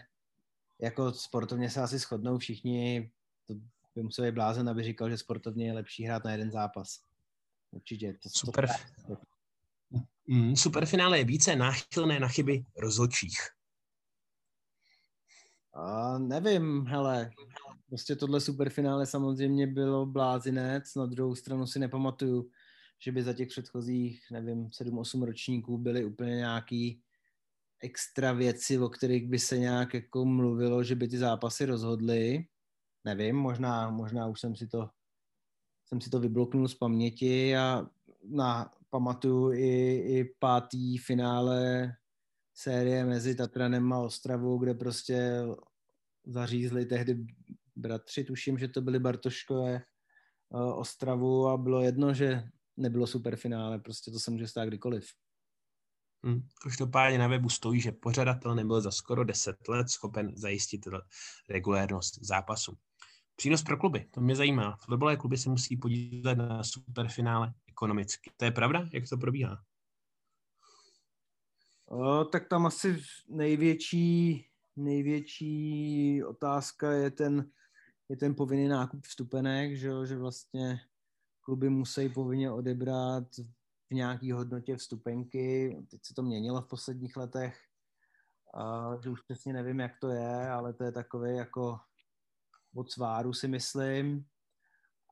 [0.80, 3.10] jako sportovně se asi shodnou všichni,
[3.46, 3.54] to
[3.94, 7.07] by musel být blázen, aby říkal, že sportovně je lepší hrát na jeden zápas.
[7.70, 8.12] Určitě.
[8.22, 8.68] To, Super.
[9.06, 9.16] To,
[10.26, 13.38] mm, superfinále je více náchylné na chyby rozhodčích.
[15.74, 17.30] A nevím, hele,
[17.86, 22.50] prostě tohle superfinále samozřejmě bylo blázinec, na druhou stranu si nepamatuju,
[23.02, 27.02] že by za těch předchozích, nevím, 7-8 ročníků byly úplně nějaký
[27.80, 32.46] extra věci, o kterých by se nějak jako mluvilo, že by ty zápasy rozhodly.
[33.04, 34.90] Nevím, možná, možná už jsem si to
[35.88, 37.86] jsem si to vybloknul z paměti a
[38.24, 41.92] na, pamatuju i, i pátý finále
[42.54, 45.42] série mezi Tatranem a Ostravou, kde prostě
[46.26, 47.26] zařízli tehdy
[47.76, 49.82] bratři, tuším, že to byli Bartoškové eh,
[50.74, 52.42] Ostravu a bylo jedno, že
[52.76, 55.06] nebylo superfinále, prostě to se může stát kdykoliv.
[56.24, 56.48] Hmm.
[56.62, 60.80] Každopádně na webu stojí, že pořadatel nebyl za skoro 10 let schopen zajistit
[61.48, 62.78] regulérnost zápasu.
[63.38, 64.76] Přínos pro kluby, to mě zajímá.
[64.76, 68.30] Fotbalové kluby se musí podílet na superfinále ekonomicky.
[68.36, 68.88] To je pravda?
[68.92, 69.62] Jak to probíhá?
[71.86, 74.46] O, tak tam asi největší,
[74.76, 77.50] největší otázka je ten,
[78.08, 80.80] je ten povinný nákup vstupenek, že, že vlastně
[81.40, 83.36] kluby musí povinně odebrat
[83.90, 85.78] v nějaký hodnotě vstupenky.
[85.90, 87.58] Teď se to měnilo v posledních letech,
[88.54, 91.78] a, že už přesně nevím, jak to je, ale to je takový jako
[92.78, 94.24] od sváru si myslím.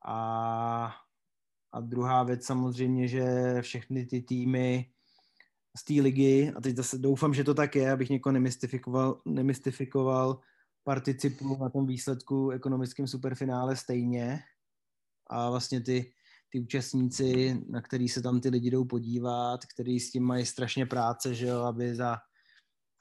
[0.05, 0.95] A,
[1.71, 3.25] a druhá věc samozřejmě, že
[3.61, 4.91] všechny ty týmy
[5.77, 10.39] z té ligy, a teď zase doufám, že to tak je, abych někoho nemystifikoval, nemystifikoval
[10.83, 14.39] participují na tom výsledku ekonomickém superfinále stejně.
[15.27, 16.13] A vlastně ty,
[16.49, 20.85] ty účastníci, na který se tam ty lidi jdou podívat, který s tím mají strašně
[20.85, 22.17] práce, že jo, aby za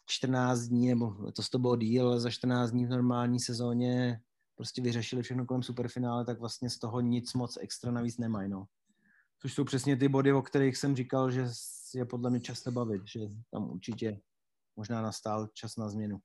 [0.07, 4.21] 14 dní, nebo to to bylo díl, ale za 14 dní v normální sezóně
[4.57, 8.67] prostě vyřešili všechno kolem superfinále, tak vlastně z toho nic moc extra navíc nemají, no.
[9.39, 11.47] Což jsou přesně ty body, o kterých jsem říkal, že
[11.95, 14.21] je podle mě čas se bavit, že tam určitě
[14.77, 16.19] možná nastal čas na změnu.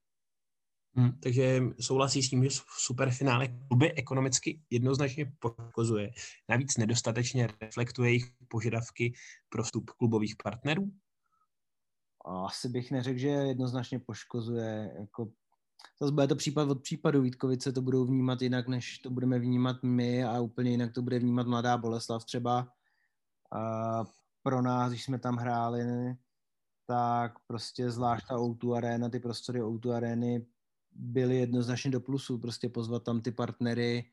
[0.96, 6.12] Hmm, takže souhlasí s tím, že v superfinále kluby ekonomicky jednoznačně poškozuje.
[6.50, 9.14] Navíc nedostatečně reflektuje jejich požadavky
[9.50, 10.92] pro vstup klubových partnerů?
[12.46, 14.94] Asi bych neřekl, že jednoznačně poškozuje.
[15.00, 15.32] Jako
[16.02, 17.22] Zase bude to případ od případu.
[17.22, 21.20] Vítkovice to budou vnímat jinak, než to budeme vnímat my a úplně jinak to bude
[21.20, 22.68] vnímat mladá Boleslav třeba.
[23.52, 24.04] A
[24.44, 25.84] pro nás, když jsme tam hráli,
[26.88, 30.46] tak prostě zvlášť ta O2 Arena, ty prostory O2 Areny
[30.92, 34.12] byly jednoznačně do plusu, prostě pozvat tam ty partnery.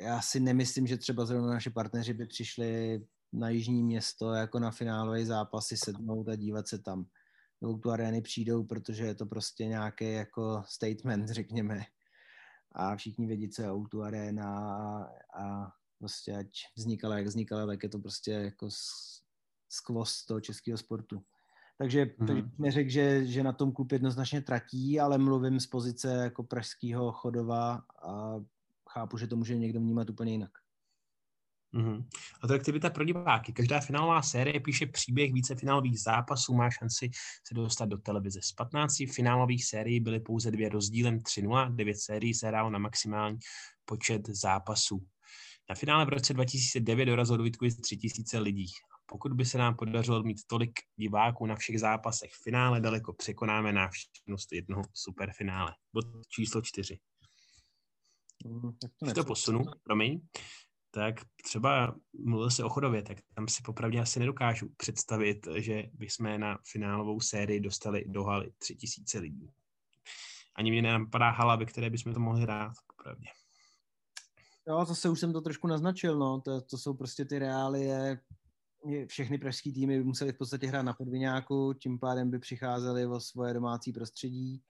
[0.00, 3.00] Já si nemyslím, že třeba zrovna naše partneři by přišli
[3.32, 7.06] na jižní město jako na finálové zápasy sednout a dívat se tam
[7.62, 11.82] do tu arény přijdou, protože je to prostě nějaký jako statement, řekněme.
[12.72, 15.04] A všichni vědí, co je Outu Arena a,
[15.42, 18.68] a prostě ať vznikala, jak vznikala, tak je to prostě jako
[19.68, 21.22] skvost toho českého sportu.
[21.78, 22.26] Takže, mm-hmm.
[22.26, 27.12] takže neřekl, že, že na tom klub jednoznačně tratí, ale mluvím z pozice jako pražského
[27.12, 28.40] chodova a
[28.90, 30.50] chápu, že to může někdo vnímat úplně jinak.
[31.74, 32.04] Mm-hmm.
[32.42, 33.52] Atraktivita pro diváky.
[33.52, 37.10] Každá finálová série píše příběh více finálových zápasů, má šanci
[37.48, 38.40] se dostat do televize.
[38.42, 43.38] Z 15 finálových sérií byly pouze dvě rozdílem 3-0, 9 sérií se hrálo na maximální
[43.84, 45.06] počet zápasů.
[45.68, 48.66] Na finále v roce 2009 dorazilo do Vítkovic 3000 lidí.
[49.06, 53.72] Pokud by se nám podařilo mít tolik diváků na všech zápasech v finále, daleko překonáme
[53.72, 55.74] návštěvnost jednoho superfinále.
[55.92, 56.98] Bod číslo 4.
[58.44, 58.72] Mm,
[59.06, 60.20] to, to posunu, promiň
[60.94, 66.40] tak třeba mluvil se o chodově, tak tam si popravdě asi nedokážu představit, že bychom
[66.40, 69.50] na finálovou sérii dostali do haly tři tisíce lidí.
[70.54, 73.26] Ani mě nenapadá hala, ve které bychom to mohli hrát, popravdě.
[74.68, 76.40] Jo, zase už jsem to trošku naznačil, no.
[76.40, 78.20] To, to jsou prostě ty reálie.
[79.06, 83.20] Všechny pražské týmy by museli v podstatě hrát na podviňáku, tím pádem by přicházeli o
[83.20, 84.62] svoje domácí prostředí.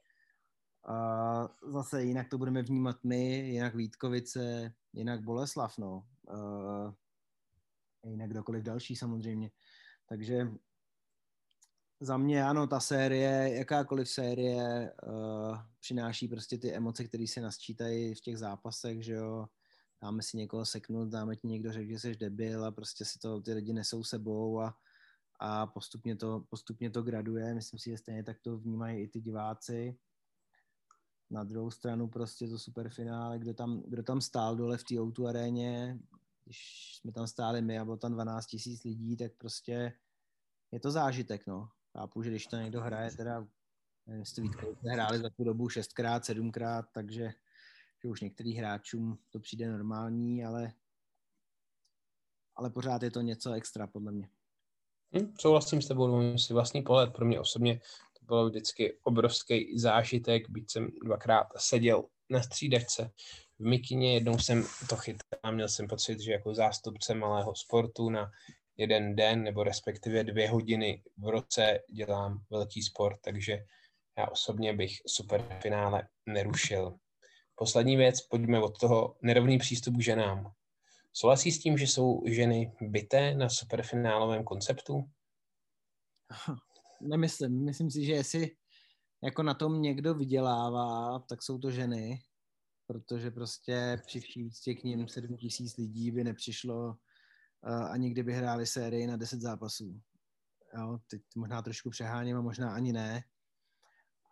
[0.88, 6.06] A zase jinak to budeme vnímat my, jinak Vítkovice, jinak Boleslav, no.
[6.30, 6.92] Uh,
[8.04, 9.50] jinak kdokoliv další samozřejmě.
[10.08, 10.48] Takže
[12.00, 18.14] za mě ano, ta série, jakákoliv série uh, přináší prostě ty emoce, které se nasčítají
[18.14, 19.48] v těch zápasech, že jo.
[20.02, 23.40] Dáme si někoho seknout, dáme ti někdo řekl, že jsi debil a prostě si to
[23.40, 24.76] ty lidi nesou sebou a,
[25.40, 27.54] a postupně, to, postupně to graduje.
[27.54, 29.98] Myslím si, že stejně tak to vnímají i ty diváci.
[31.32, 35.26] Na druhou stranu prostě to superfinále, kdo tam, kdo tam stál dole v té o
[35.26, 35.98] aréně,
[36.44, 39.92] když jsme tam stáli my a bylo tam 12 tisíc lidí, tak prostě
[40.72, 41.68] je to zážitek, no.
[41.92, 43.46] Chápu, že když to někdo hraje, teda
[44.06, 47.32] nevím, jestli Vítko hráli za tu dobu šestkrát, sedmkrát, takže
[48.02, 50.72] že už některým hráčům to přijde normální, ale,
[52.56, 54.28] ale pořád je to něco extra, podle mě.
[55.16, 57.12] Hm, souhlasím s tebou, si vlastní pohled.
[57.12, 57.80] Pro mě osobně
[58.22, 63.10] bylo vždycky obrovský zážitek, byť jsem dvakrát seděl na střídačce
[63.58, 68.30] v Mikině, jednou jsem to chytal měl jsem pocit, že jako zástupce malého sportu na
[68.76, 73.64] jeden den nebo respektive dvě hodiny v roce dělám velký sport, takže
[74.18, 76.96] já osobně bych superfinále nerušil.
[77.54, 80.52] Poslední věc, pojďme od toho nerovný přístup k ženám.
[81.12, 85.04] Souhlasí s tím, že jsou ženy byté na superfinálovém konceptu?
[87.02, 87.64] Nemyslím.
[87.64, 88.50] Myslím si, že jestli
[89.24, 92.22] jako na tom někdo vydělává, tak jsou to ženy,
[92.86, 98.32] protože prostě při vší úctě k ním 7 tisíc lidí by nepřišlo uh, ani kdyby
[98.32, 100.00] hráli sérii na 10 zápasů.
[100.78, 103.24] Jo, teď možná trošku přeháním a možná ani ne,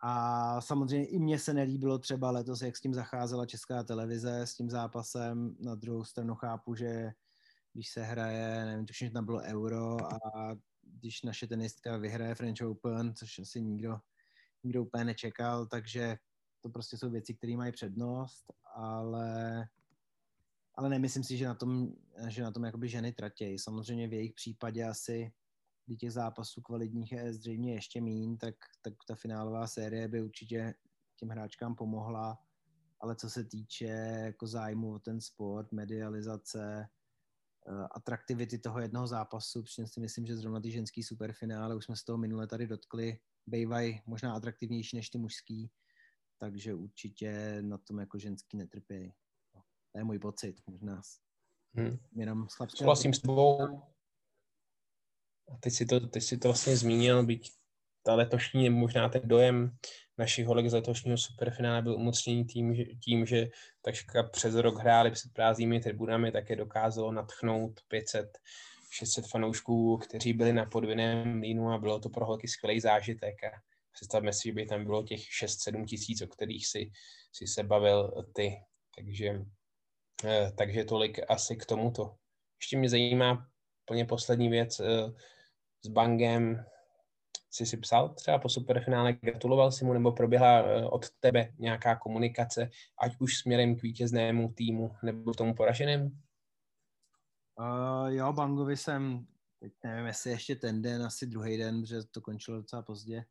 [0.03, 4.55] a samozřejmě i mně se nelíbilo třeba letos, jak s tím zacházela česká televize, s
[4.55, 5.55] tím zápasem.
[5.59, 7.11] Na druhou stranu chápu, že
[7.73, 10.19] když se hraje, nevím, tuším, že tam bylo euro a
[10.91, 13.99] když naše tenistka vyhraje French Open, což asi nikdo,
[14.63, 16.17] nikdo úplně nečekal, takže
[16.61, 19.67] to prostě jsou věci, které mají přednost, ale,
[20.75, 21.93] ale nemyslím si, že na tom,
[22.27, 23.59] že na tom jakoby ženy tratějí.
[23.59, 25.31] Samozřejmě v jejich případě asi
[25.85, 30.73] kdy těch zápasů kvalitních je zřejmě ještě míň, tak, tak ta finálová série by určitě
[31.15, 32.37] těm hráčkám pomohla,
[32.99, 33.85] ale co se týče
[34.25, 36.87] jako zájmu o ten sport, medializace,
[37.91, 42.03] atraktivity toho jednoho zápasu, protože si myslím, že zrovna ty ženský superfinále, už jsme z
[42.03, 45.71] toho minule tady dotkli, bývají možná atraktivnější než ty mužský,
[46.37, 49.13] takže určitě na tom jako ženský netrpějí.
[49.91, 51.01] To je můj pocit, možná.
[51.73, 51.97] Hmm.
[52.15, 53.81] Jenom Souhlasím s tebou,
[55.51, 57.51] a teď si to, teď si to vlastně zmínil, byť
[58.03, 59.77] ta letošní, možná ten dojem
[60.21, 63.47] našich holek z letošního superfinále byl umocněný tím, že, tím, že
[63.81, 68.37] takřka přes rok hráli před prázdnými tribunami, také dokázalo natchnout 500
[68.93, 73.43] 600 fanoušků, kteří byli na podvinném mlínu a bylo to pro holky skvělý zážitek.
[73.43, 73.51] A
[73.91, 76.91] představme si, že by tam bylo těch 6-7 tisíc, o kterých si,
[77.33, 78.59] si se bavil ty.
[78.95, 79.41] Takže,
[80.25, 82.15] eh, takže tolik asi k tomuto.
[82.59, 83.47] Ještě mě zajímá
[83.85, 84.79] plně poslední věc.
[84.79, 85.11] Eh,
[85.85, 86.65] s Bangem
[87.51, 91.95] jsi si psal třeba po superfinále, gratuloval si mu, nebo proběhla eh, od tebe nějaká
[91.95, 92.69] komunikace,
[93.01, 96.11] ať už směrem k vítěznému týmu, nebo k tomu poraženému?
[97.59, 99.27] Uh, jo, Bangovi jsem,
[99.59, 103.25] teď nevím, jestli ještě ten den, asi druhý den, protože to končilo docela pozdě.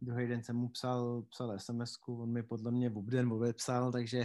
[0.00, 4.24] Druhý den jsem mu psal, psal sms on mi podle mě v den psal, takže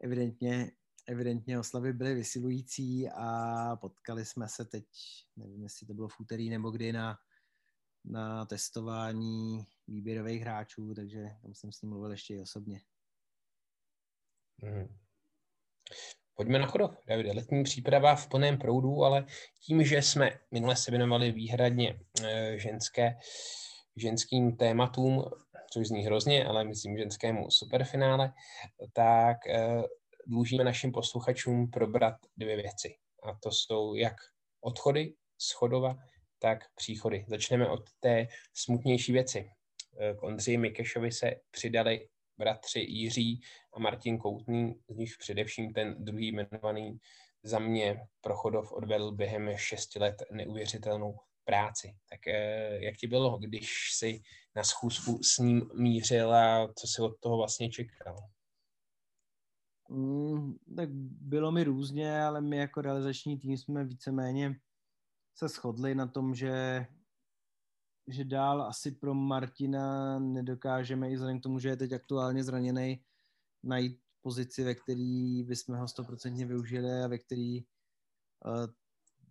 [0.00, 0.70] evidentně
[1.06, 4.84] evidentně oslavy byly vysilující a potkali jsme se teď,
[5.36, 7.18] nevím, jestli to bylo v úterý nebo kdy na,
[8.06, 12.80] na testování výběrových hráčů, takže tam jsem s ním mluvil ještě i osobně.
[14.62, 14.96] Hmm.
[16.34, 17.32] Pojďme na chodov, Davide.
[17.32, 19.26] Letní příprava v plném proudu, ale
[19.60, 23.18] tím, že jsme minule se věnovali výhradně e, ženské,
[23.96, 25.24] ženským tématům,
[25.72, 28.32] což zní hrozně, ale myslím ženskému superfinále,
[28.92, 29.82] tak e,
[30.26, 32.96] dlužíme našim posluchačům probrat dvě věci.
[33.22, 34.16] A to jsou jak
[34.60, 35.96] odchody z Chodova,
[36.46, 37.24] tak příchody.
[37.28, 39.50] Začneme od té smutnější věci.
[40.18, 43.40] K Ondřeji Mikešovi se přidali bratři Jiří
[43.72, 46.98] a Martin Koutný, z nich především ten druhý jmenovaný
[47.42, 51.96] za mě Prochodov odvedl během šesti let neuvěřitelnou práci.
[52.10, 54.22] Tak eh, jak ti bylo, když si
[54.56, 58.16] na schůzku s ním mířil a co si od toho vlastně čekal?
[59.88, 60.88] Mm, tak
[61.20, 64.56] bylo mi různě, ale my jako realizační tým jsme víceméně
[65.38, 66.86] se shodli na tom, že,
[68.08, 73.04] že dál asi pro Martina nedokážeme, i vzhledem k tomu, že je teď aktuálně zraněný,
[73.62, 78.66] najít pozici, ve který bychom ho stoprocentně využili a ve který uh,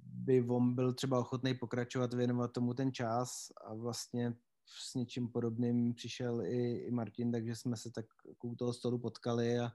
[0.02, 3.52] by on byl třeba ochotný pokračovat, věnovat tomu ten čas.
[3.66, 4.34] A vlastně
[4.66, 8.06] s něčím podobným přišel i, i Martin, takže jsme se tak
[8.44, 9.72] u toho stolu potkali a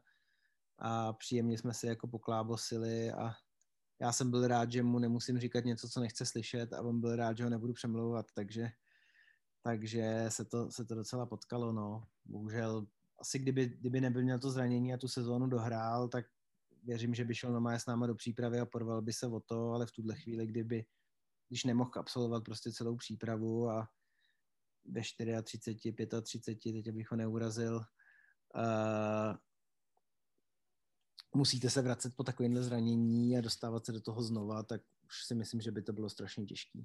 [0.81, 3.33] a příjemně jsme si jako poklábosili a
[4.01, 7.17] já jsem byl rád, že mu nemusím říkat něco, co nechce slyšet a on byl
[7.17, 8.71] rád, že ho nebudu přemlouvat, takže,
[9.63, 12.05] takže se, to, se to docela potkalo, no.
[12.25, 12.87] Bohužel
[13.19, 16.27] asi kdyby, kdyby nebyl měl to zranění a tu sezónu dohrál, tak
[16.83, 19.73] věřím, že by šel normálně s náma do přípravy a porval by se o to,
[19.73, 20.85] ale v tuhle chvíli, kdyby,
[21.49, 23.89] když nemohl absolvovat prostě celou přípravu a
[24.85, 25.03] ve
[25.43, 29.37] 34, 35, teď abych ho neurazil, uh,
[31.35, 35.35] musíte se vracet po takovémhle zranění a dostávat se do toho znova, tak už si
[35.35, 36.79] myslím, že by to bylo strašně těžké.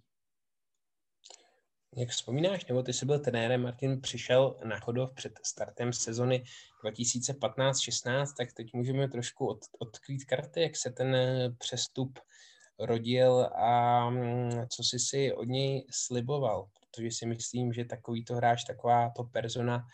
[1.98, 6.44] Jak vzpomínáš, nebo ty jsi byl trenérem, Martin přišel na Chodov před startem sezony
[6.86, 12.20] 2015-16, tak teď můžeme trošku od, odkrýt karty, jak se ten eh, přestup
[12.80, 18.64] rodil a mm, co jsi si od něj sliboval, protože si myslím, že takovýto hráč,
[18.64, 19.88] taková to persona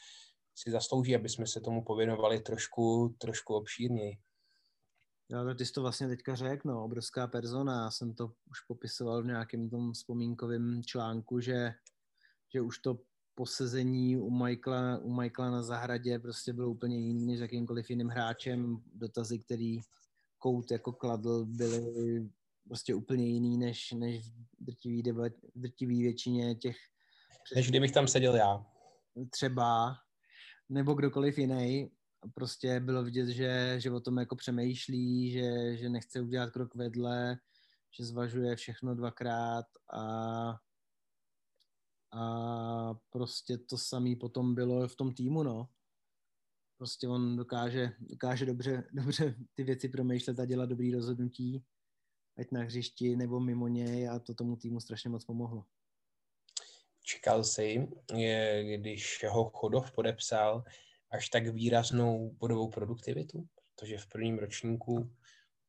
[0.56, 4.18] si zaslouží, aby jsme se tomu pověnovali trošku, trošku obšírněji.
[5.32, 7.84] Já ty jsi to vlastně teďka řekl, no, obrovská persona.
[7.84, 11.74] Já jsem to už popisoval v nějakém tom vzpomínkovém článku, že,
[12.54, 13.00] že už to
[13.36, 18.84] posezení u Michaela, u Michaela na zahradě prostě bylo úplně jiný než jakýmkoliv jiným hráčem.
[18.94, 19.80] Dotazy, který
[20.40, 22.30] Kout jako kladl, byly
[22.68, 26.78] prostě úplně jiný než, než v drtivý, debat, v drtivý většině těch...
[27.56, 28.66] Než kdybych tam seděl já.
[29.30, 29.96] Třeba,
[30.70, 31.92] nebo kdokoliv jiný
[32.34, 37.38] prostě bylo vidět, že, že o tom jako přemýšlí, že, že nechce udělat krok vedle,
[37.92, 40.56] že zvažuje všechno dvakrát a,
[42.12, 45.70] a prostě to samé potom bylo v tom týmu, no.
[46.78, 51.66] Prostě on dokáže, dokáže dobře, dobře ty věci promýšlet a dělat dobrý rozhodnutí,
[52.38, 55.66] ať na hřišti nebo mimo něj a to tomu týmu strašně moc pomohlo.
[57.04, 57.88] Čekal jsi,
[58.78, 60.64] když ho Chodov podepsal,
[61.12, 65.12] až tak výraznou bodovou produktivitu, protože v prvním ročníku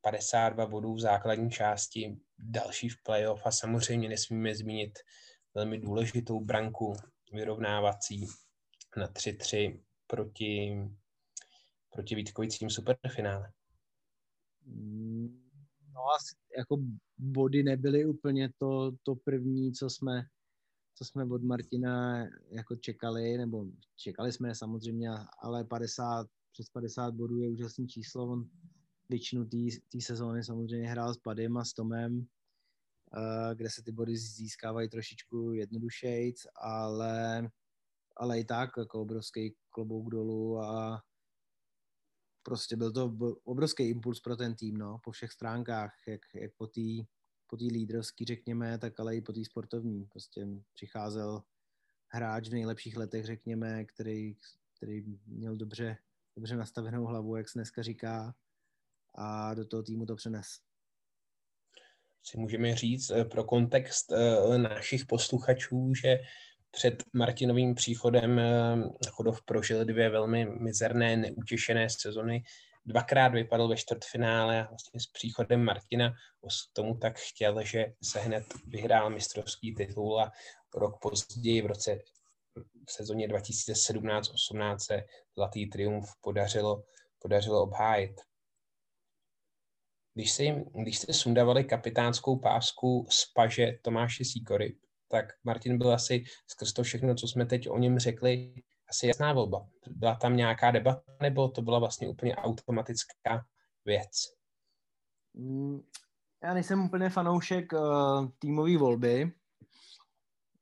[0.01, 4.99] 52 bodů v základní části, další v playoff a samozřejmě nesmíme zmínit
[5.55, 6.93] velmi důležitou branku
[7.33, 8.27] vyrovnávací
[8.97, 10.75] na 3-3 proti,
[11.91, 13.53] proti Vítkovicím superfinále.
[15.95, 16.77] No asi jako
[17.19, 20.27] body nebyly úplně to, to první, co jsme,
[20.95, 23.67] co jsme od Martina jako čekali, nebo
[23.97, 25.09] čekali jsme samozřejmě,
[25.43, 28.33] ale 50, přes 50 bodů je úžasný číslo.
[28.33, 28.49] On
[29.09, 29.49] většinu
[29.93, 34.89] té sezóny samozřejmě hrál s Padem a s Tomem, uh, kde se ty body získávají
[34.89, 37.49] trošičku jednodušejc, ale,
[38.17, 41.03] ale i tak jako obrovský klobouk dolů a
[42.43, 46.67] prostě byl to obrovský impuls pro ten tým, no, po všech stránkách, jak, jak po
[46.67, 46.81] té
[47.53, 50.05] po té lídrovský, řekněme, tak ale i po té sportovní.
[50.05, 51.43] Prostě přicházel
[52.09, 54.37] hráč v nejlepších letech, řekněme, který,
[54.77, 55.97] který měl dobře,
[56.37, 58.35] dobře nastavenou hlavu, jak se dneska říká,
[59.15, 60.47] a do toho týmu to přenes.
[62.23, 66.19] Si můžeme říct eh, pro kontext eh, našich posluchačů, že
[66.71, 68.77] před Martinovým příchodem eh,
[69.11, 72.45] Chodov prožil dvě velmi mizerné, neutěšené sezony
[72.87, 76.15] dvakrát vypadl ve čtvrtfinále a vlastně s příchodem Martina
[76.73, 80.33] tomu tak chtěl, že se hned vyhrál mistrovský titul a
[80.75, 81.99] rok později v roce
[82.89, 85.03] v sezóně 2017-18 se
[85.37, 86.85] Zlatý triumf podařilo,
[87.19, 88.21] podařilo obhájit.
[90.15, 94.77] Když si, když jste sundavali kapitánskou pásku z paže Tomáše Sýkory,
[95.09, 98.55] tak Martin byl asi skrz to všechno, co jsme teď o něm řekli,
[98.93, 99.67] asi jasná volba.
[99.87, 103.47] Byla tam nějaká debata, nebo to byla vlastně úplně automatická
[103.85, 104.11] věc?
[105.35, 105.81] Mm,
[106.43, 109.33] já nejsem úplně fanoušek uh, týmové volby,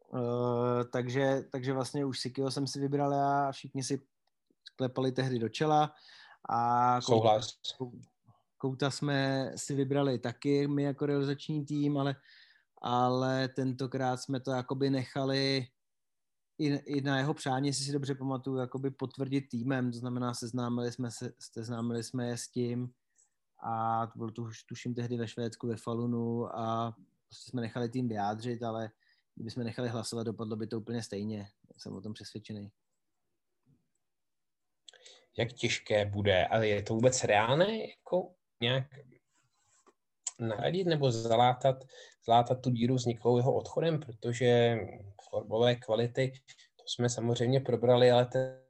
[0.09, 4.03] uh, takže, takže vlastně už Sikyho jsem si vybral a všichni si
[4.77, 5.95] klepali tehdy do čela.
[6.49, 7.59] A Souhlas.
[7.79, 7.97] Kouta,
[8.59, 12.17] Kouta jsme si vybrali taky, my jako realizační tým, ale,
[12.83, 15.67] ale tentokrát jsme to jakoby nechali
[16.61, 20.93] i, i na jeho přání, jestli si dobře pamatuju, jakoby potvrdit týmem, to znamená seznámili
[20.93, 22.93] jsme se, seznámili jsme je s tím
[23.63, 26.97] a to bylo tu, tuším tehdy ve Švédsku, ve Falunu a
[27.29, 28.91] prostě jsme nechali tým vyjádřit, ale
[29.35, 31.49] kdybychom nechali hlasovat, dopadlo by to úplně stejně.
[31.79, 32.71] Jsem o tom přesvědčený.
[35.37, 38.87] Jak těžké bude, ale je to vůbec reálné jako nějak
[40.41, 41.85] nahradit nebo zalátat,
[42.27, 44.79] zalátat tu díru vzniklou jeho odchodem, protože
[45.29, 46.33] florbové kvality,
[46.77, 48.61] to jsme samozřejmě probrali, ale ten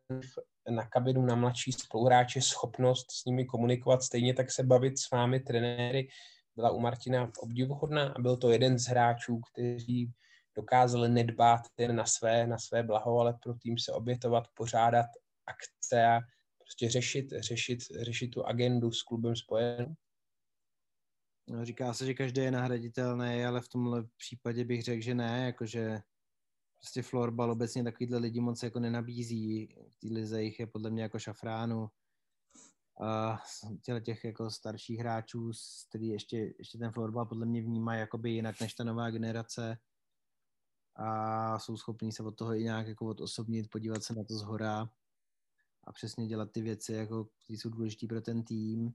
[0.70, 5.40] na kabinu na mladší spoluhráče schopnost s nimi komunikovat, stejně tak se bavit s vámi
[5.40, 6.08] trenéry,
[6.56, 10.12] byla u Martina obdivuhodná a byl to jeden z hráčů, kteří
[10.56, 15.06] dokázali nedbát jen na své, na své blaho, ale pro tým se obětovat, pořádat
[15.46, 16.20] akce a
[16.58, 19.94] prostě řešit, řešit, řešit tu agendu s klubem spojenou.
[21.62, 26.02] Říká se, že každý je nahraditelný, ale v tomhle případě bych řekl, že ne, jakože
[26.78, 29.66] prostě florbal obecně takovýhle lidi moc jako nenabízí.
[29.90, 31.90] V té lize jich je podle mě jako šafránu.
[33.02, 33.42] A
[33.82, 35.50] těle těch jako starších hráčů,
[35.88, 39.78] který ještě, ještě ten florbal podle mě vnímají jakoby jinak než ta nová generace
[40.96, 44.90] a jsou schopní se od toho i nějak jako odosobnit, podívat se na to zhora
[45.84, 48.94] a přesně dělat ty věci, jako, které jsou důležité pro ten tým.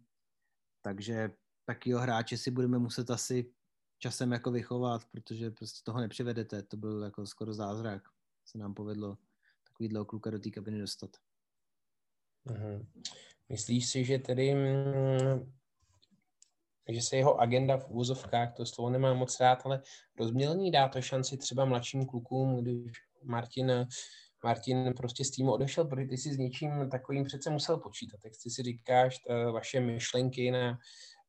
[0.82, 1.32] Takže
[1.66, 3.52] takového hráče si budeme muset asi
[3.98, 6.64] časem jako vychovat, protože prostě toho nepřivedete.
[6.64, 8.04] To byl jako skoro zázrak.
[8.46, 9.18] Se nám povedlo
[9.68, 11.10] takovýhle kluka do té kabiny dostat.
[12.46, 12.88] Mhm.
[13.50, 15.54] Myslíš si, že tedy mm,
[16.90, 19.82] že se jeho agenda v úvozovkách, to slovo nemám moc rád, ale
[20.20, 22.92] rozmělní dá to šanci třeba mladším klukům, když
[23.24, 23.88] Martin,
[24.44, 28.20] Martin prostě z týmu odešel, protože ty si s něčím takovým přece musel počítat.
[28.24, 29.18] Jak ty si říkáš,
[29.54, 30.80] vaše myšlenky na,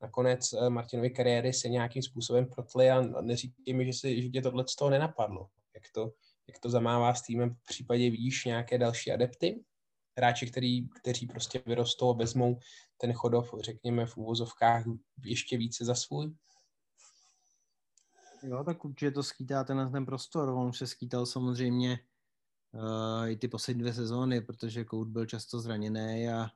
[0.02, 4.28] na konec eh, Martinovy kariéry se nějakým způsobem protly a neříkej mi, že, si, že
[4.28, 5.48] tě tohle z toho nenapadlo.
[5.74, 6.12] Jak to,
[6.48, 9.64] jak to zamává s týmem, v případě vidíš nějaké další adepty?
[10.16, 12.60] hráči, který, kteří prostě vyrostou a vezmou
[12.98, 14.84] ten chodov, řekněme, v úvozovkách
[15.24, 16.34] ještě více za svůj?
[18.42, 20.48] Jo, tak určitě to skýtá ten, ten prostor.
[20.48, 21.98] On se skýtal samozřejmě
[22.72, 26.50] uh, i ty poslední dvě sezóny, protože Kout byl často zraněný a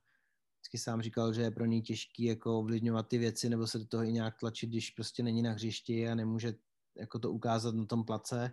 [0.60, 3.86] vždycky sám říkal, že je pro něj těžký jako ovlivňovat ty věci nebo se do
[3.86, 6.54] toho i nějak tlačit, když prostě není na hřišti a nemůže
[6.96, 8.52] jako to ukázat na tom place.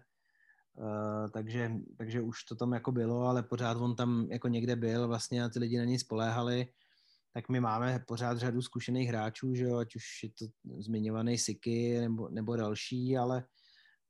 [0.77, 5.07] Uh, takže, takže už to tam jako bylo, ale pořád on tam jako někde byl
[5.07, 6.67] vlastně a ty lidi na něj spoléhali,
[7.33, 10.45] tak my máme pořád řadu zkušených hráčů, že jo, ať už je to
[10.79, 13.43] zmiňovaný Siky nebo, nebo další, ale,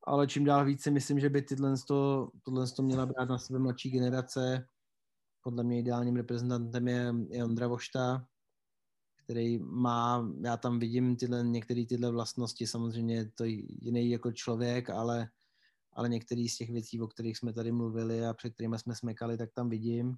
[0.03, 3.59] ale čím dál více myslím, že by tyhle to, tohle to měla brát na sebe
[3.59, 4.67] mladší generace.
[5.47, 8.27] Podle mě ideálním reprezentantem je, je Ondra Vošta,
[9.23, 14.89] který má, já tam vidím tyhle, některé tyhle vlastnosti, samozřejmě je to jiný jako člověk,
[14.89, 15.29] ale
[15.93, 19.37] ale některé z těch věcí, o kterých jsme tady mluvili a před kterými jsme smekali,
[19.37, 20.15] tak tam vidím.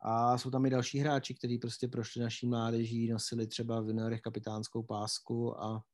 [0.00, 4.20] A jsou tam i další hráči, kteří prostě prošli naší mládeží, nosili třeba v juniorech
[4.20, 5.84] kapitánskou pásku a,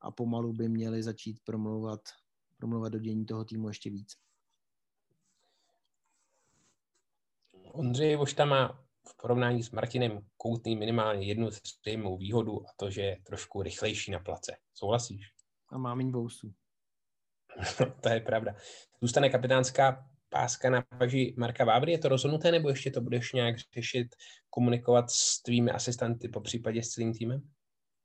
[0.00, 2.00] a pomalu by měli začít promlouvat,
[2.56, 4.27] promlouvat do dění toho týmu ještě víc.
[7.78, 13.02] Ondřej Vošta má v porovnání s Martinem Koutným minimálně jednu zřejmou výhodu a to, že
[13.02, 14.56] je trošku rychlejší na place.
[14.74, 15.26] Souhlasíš?
[15.68, 16.52] A má méně bousů.
[18.00, 18.54] to je pravda.
[19.02, 23.56] Zůstane kapitánská páska na paži Marka Vávry, je to rozhodnuté, nebo ještě to budeš nějak
[23.74, 24.06] řešit,
[24.50, 27.42] komunikovat s tvými asistenty, po případě s celým týmem?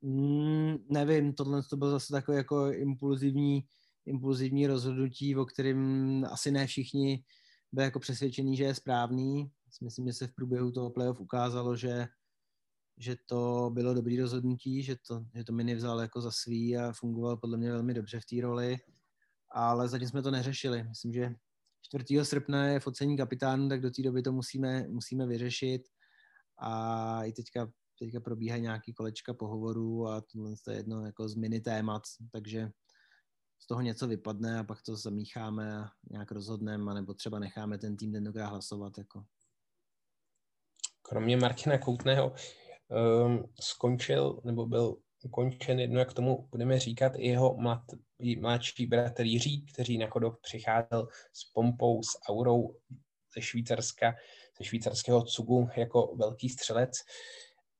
[0.00, 3.64] Mm, nevím, tohle to bylo zase takové jako impulzivní,
[4.06, 7.24] impulzivní rozhodnutí, o kterém asi ne všichni
[7.74, 9.50] byli jako přesvědčení, že je správný.
[9.80, 12.06] Myslím, že se v průběhu toho playoff ukázalo, že,
[12.98, 16.92] že to bylo dobrý rozhodnutí, že to, že to Mini vzal jako za svý a
[16.92, 18.78] fungoval podle mě velmi dobře v té roli
[19.54, 20.82] ale zatím jsme to neřešili.
[20.82, 21.34] Myslím, že
[21.82, 22.24] 4.
[22.24, 25.82] srpna je focení kapitánu, tak do té doby to musíme, musíme vyřešit
[26.58, 31.60] a i teďka, teďka probíhají nějaký kolečka pohovorů a tohle je jedno jako z mini
[31.60, 32.02] témat,
[32.32, 32.70] takže
[33.62, 37.96] z toho něco vypadne a pak to zamícháme a nějak rozhodneme, nebo třeba necháme ten
[37.96, 38.98] tým tentokrát hlasovat.
[38.98, 39.24] Jako.
[41.08, 42.32] Kromě Martina Koutného
[42.88, 45.80] um, skončil nebo byl ukončen.
[45.80, 47.82] Jedno, jak tomu budeme říkat, i jeho mlad,
[48.40, 52.76] mladší bratr Jiří, který na Chodov přicházel s pompou, s aurou
[53.34, 54.14] ze Švýcarska,
[54.58, 56.90] ze švýcarského cugu jako velký střelec,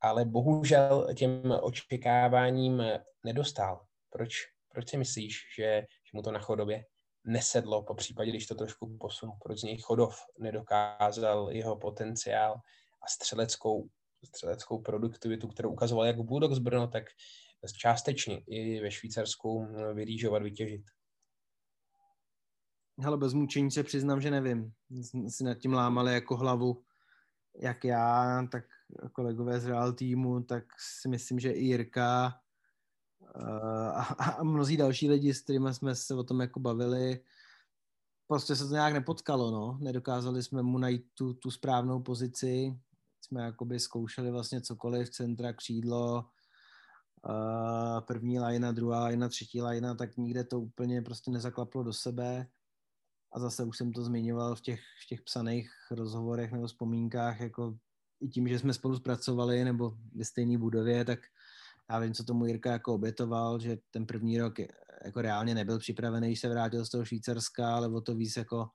[0.01, 2.83] ale bohužel těm očekáváním
[3.25, 3.85] nedostal.
[4.11, 4.33] Proč,
[4.69, 6.85] proč si myslíš, že, že mu to na Chodově
[7.25, 12.61] nesedlo, po případě, když to trošku posunu, proč z něj Chodov nedokázal jeho potenciál
[13.05, 13.89] a střeleckou
[14.27, 17.05] střeleckou produktivitu, kterou ukazoval jak Bulldogs Brno, tak
[17.79, 20.83] částečně i ve Švýcarsku vyrýžovat, vytěžit.
[23.01, 24.73] Hele, bez mučení se přiznám, že nevím.
[25.29, 26.85] Si nad tím lámali jako hlavu,
[27.57, 28.65] jak já, tak
[29.13, 30.65] kolegové z Real týmu, tak
[31.01, 32.41] si myslím, že i Jirka
[33.37, 37.25] eh, a, a mnozí další lidi, s kterými jsme se o tom jako bavili,
[38.27, 39.79] prostě se to nějak nepotkalo, no.
[39.81, 42.79] Nedokázali jsme mu najít tu, tu správnou pozici,
[43.25, 46.25] jsme jakoby zkoušeli vlastně cokoliv, centra, křídlo,
[48.07, 52.47] první lajna, druhá lajna, třetí lajna, tak nikde to úplně prostě nezaklaplo do sebe.
[53.33, 57.79] A zase už jsem to zmiňoval v těch, v těch psaných rozhovorech nebo vzpomínkách, jako
[58.21, 61.19] i tím, že jsme spolu zpracovali nebo ve stejné budově, tak
[61.91, 64.55] já vím, co tomu Jirka jako obětoval, že ten první rok
[65.05, 68.69] jako reálně nebyl připravený, se vrátil z toho Švýcarska, ale o to víc jako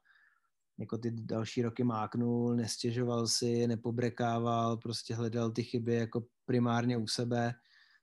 [0.80, 7.08] jako ty další roky máknul, nestěžoval si, nepobrekával, prostě hledal ty chyby jako primárně u
[7.08, 7.54] sebe,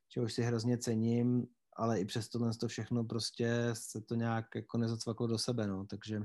[0.08, 1.46] čehož si hrozně cením,
[1.76, 5.86] ale i přes tohle to všechno prostě se to nějak jako nezacvaklo do sebe, no,
[5.86, 6.20] takže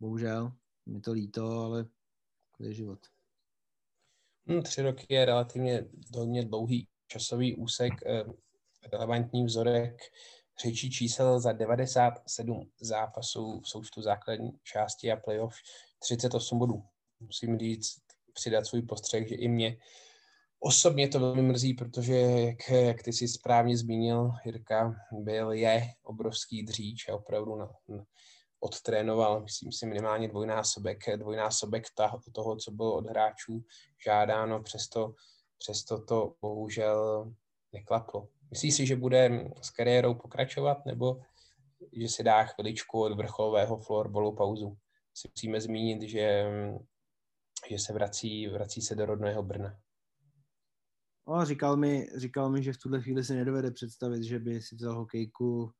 [0.00, 0.52] bohužel,
[0.86, 1.84] mi to líto, ale
[2.56, 2.98] to je život.
[4.46, 5.86] Hmm, tři roky je relativně
[6.16, 8.24] hodně dlouhý časový úsek, eh,
[8.92, 10.00] relevantní vzorek
[10.62, 15.54] řečí čísel za 97 zápasů v součtu základní části a playoff
[15.98, 16.84] 38 bodů.
[17.20, 17.96] Musím říct,
[18.32, 19.76] přidat svůj postřeh, že i mě
[20.66, 26.62] Osobně to velmi mrzí, protože, jak, jak ty si správně zmínil, Jirka byl, je obrovský
[26.62, 28.04] dříč a opravdu na, na,
[28.60, 33.64] odtrénoval, myslím si, minimálně dvojnásobek, dvojnásobek ta, toho, co bylo od hráčů
[34.04, 35.14] žádáno, přesto,
[35.58, 37.32] přesto to bohužel
[37.72, 38.28] neklaplo.
[38.54, 41.22] Myslíš si, že bude s kariérou pokračovat, nebo
[41.92, 44.78] že si dá chviličku od vrcholového florballu pauzu?
[45.14, 46.44] Si musíme zmínit, že,
[47.70, 49.78] že se vrací, vrací se do rodného Brna.
[51.28, 54.76] No, říkal, mi, říkal mi, že v tuhle chvíli si nedovede představit, že by si
[54.76, 55.72] vzal hokejku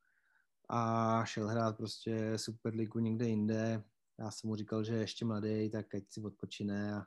[0.69, 3.83] a šel hrát prostě Superligu někde jinde.
[4.19, 7.05] Já jsem mu říkal, že je ještě mladý, tak ať si odpočine a,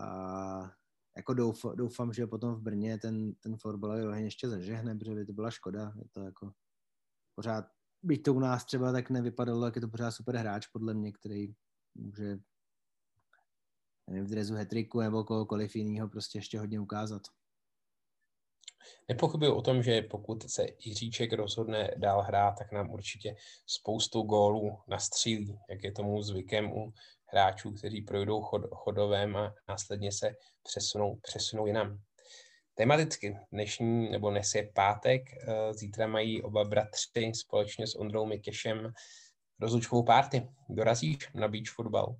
[0.00, 0.83] a
[1.16, 5.26] jako doufám, doufám, že potom v Brně ten, ten florbalový oheň ještě zažehne, protože by
[5.26, 5.92] to byla škoda.
[5.96, 6.52] Je to jako
[7.34, 7.64] pořád,
[8.02, 11.12] byť to u nás třeba tak nevypadalo, jak je to pořád super hráč podle mě,
[11.12, 11.54] který
[11.94, 12.38] může
[14.06, 17.22] nevím, v drezu hetriku nebo kohokoliv jiného prostě ještě hodně ukázat.
[19.08, 23.36] Nepochybuji o tom, že pokud se Jiříček rozhodne dál hrát, tak nám určitě
[23.66, 26.92] spoustu gólů nastřílí, jak je tomu zvykem u
[27.34, 31.98] hráčů, kteří projdou chod, chodovém a následně se přesunou, přesunou jinam.
[32.74, 38.92] Tematicky dnešní, nebo dnes je pátek, eh, zítra mají oba bratři společně s Ondrou Mikešem
[39.60, 40.48] rozlučkovou párty.
[40.68, 42.16] Dorazíš na beach fotbal?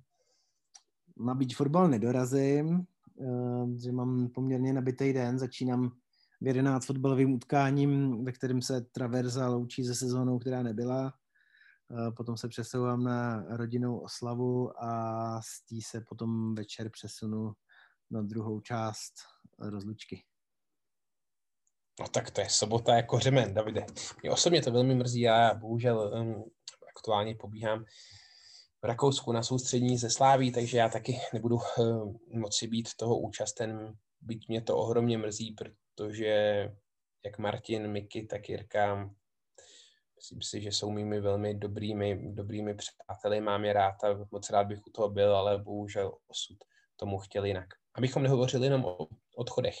[1.17, 2.85] Na beach fotbal nedorazím,
[3.21, 5.89] eh, že mám poměrně nabitý den, začínám
[6.41, 11.13] v 11 fotbalovým utkáním, ve kterém se Traverza loučí se sezónou, která nebyla.
[11.91, 17.53] Eh, potom se přesouvám na rodinnou oslavu a z té se potom večer přesunu
[18.11, 19.13] na druhou část
[19.59, 20.23] rozlučky.
[21.99, 23.85] No tak to je sobota jako řemen, Davide.
[24.21, 26.51] Mě osobně to velmi mrzí, já bohužel um,
[26.97, 27.83] aktuálně pobíhám
[28.81, 33.97] v Rakousku na soustřední ze Sláví, takže já taky nebudu uh, moci být toho účasten,
[34.21, 36.25] byť mě to ohromně mrzí, protože
[37.25, 39.09] jak Martin, Miky, tak Jirka,
[40.15, 44.67] myslím si, že jsou mými velmi dobrými, dobrými přáteli, mám je rád a moc rád
[44.67, 46.57] bych u toho byl, ale bohužel osud
[46.95, 47.67] tomu chtěl jinak.
[47.95, 49.75] Abychom nehovořili jenom o odchodech.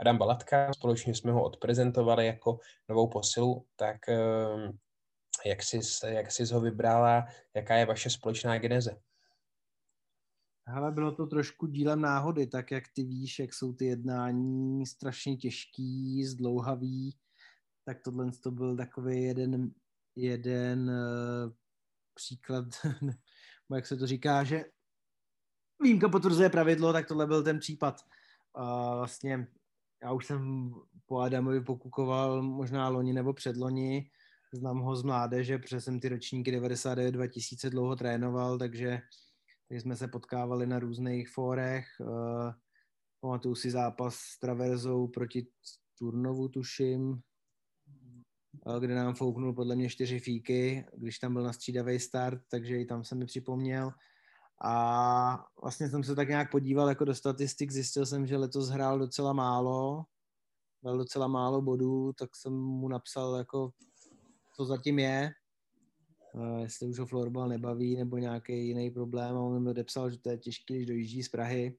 [0.00, 2.58] Adam Balatka, společně jsme ho odprezentovali jako
[2.88, 4.78] novou posilu, tak ehm,
[5.46, 9.00] jak jsi, jak jsi ho vybrala, jaká je vaše společná geneze?
[10.68, 15.36] Hele, bylo to trošku dílem náhody, tak jak ty víš, jak jsou ty jednání strašně
[15.36, 17.16] těžký, zdlouhavý,
[17.86, 19.70] tak tohle to byl takový jeden,
[20.16, 21.52] jeden uh,
[22.14, 22.64] příklad,
[23.74, 24.64] jak se to říká, že
[25.82, 28.00] výjimka potvrzuje pravidlo, tak tohle byl ten případ.
[28.58, 29.48] Uh, vlastně
[30.02, 30.70] já už jsem
[31.06, 34.10] po Adamovi pokukoval možná loni nebo předloni,
[34.52, 39.00] znám ho z mládeže, protože jsem ty ročníky 99-2000 dlouho trénoval, takže
[39.68, 41.86] takže jsme se potkávali na různých fórech.
[42.00, 42.52] Uh,
[43.20, 45.46] pamatuju si zápas s Traverzou proti
[45.98, 47.20] Turnovu, tuším,
[48.80, 52.84] kde nám fouknul podle mě čtyři fíky, když tam byl na střídavý start, takže i
[52.84, 53.92] tam se mi připomněl.
[54.64, 58.98] A vlastně jsem se tak nějak podíval jako do statistik, zjistil jsem, že letos hrál
[58.98, 60.04] docela málo,
[60.82, 63.70] dal docela málo bodů, tak jsem mu napsal jako,
[64.56, 65.32] co zatím je,
[66.62, 70.30] jestli už ho florbal nebaví nebo nějaký jiný problém a on mi odepsal, že to
[70.30, 71.78] je těžké, když dojíždí z Prahy.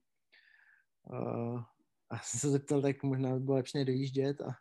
[2.10, 4.54] A jsem se zeptal, tak možná by bylo lepší dojíždět a,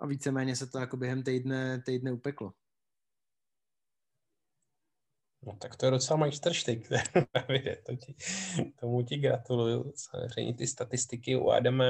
[0.00, 2.52] a víceméně se to jako během týdne, týdne upeklo.
[5.46, 6.88] No tak to je docela majstrštyk,
[7.86, 8.14] to ti,
[8.80, 9.92] tomu ti gratuluju.
[9.96, 11.84] Samozřejmě ty statistiky u Adama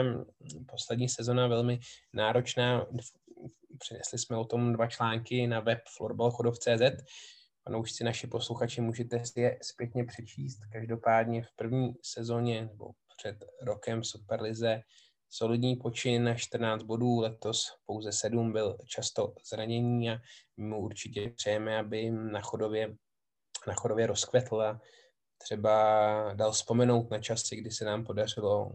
[0.66, 1.80] poslední sezona velmi
[2.12, 2.86] náročná
[3.78, 7.04] Přinesli jsme o tom dva články na web florbalchodov.cz.
[7.64, 10.61] Panoušci naši posluchači můžete si je zpětně přečíst.
[10.72, 14.82] Každopádně v první sezóně nebo před rokem Superlize
[15.31, 20.18] solidní počin, 14 bodů, letos pouze 7, byl často zranění a
[20.57, 22.97] my mu určitě přejeme, aby na chodově,
[23.66, 24.81] na chodově rozkvetl a
[25.39, 28.72] třeba dal vzpomenout na časy, kdy se nám podařilo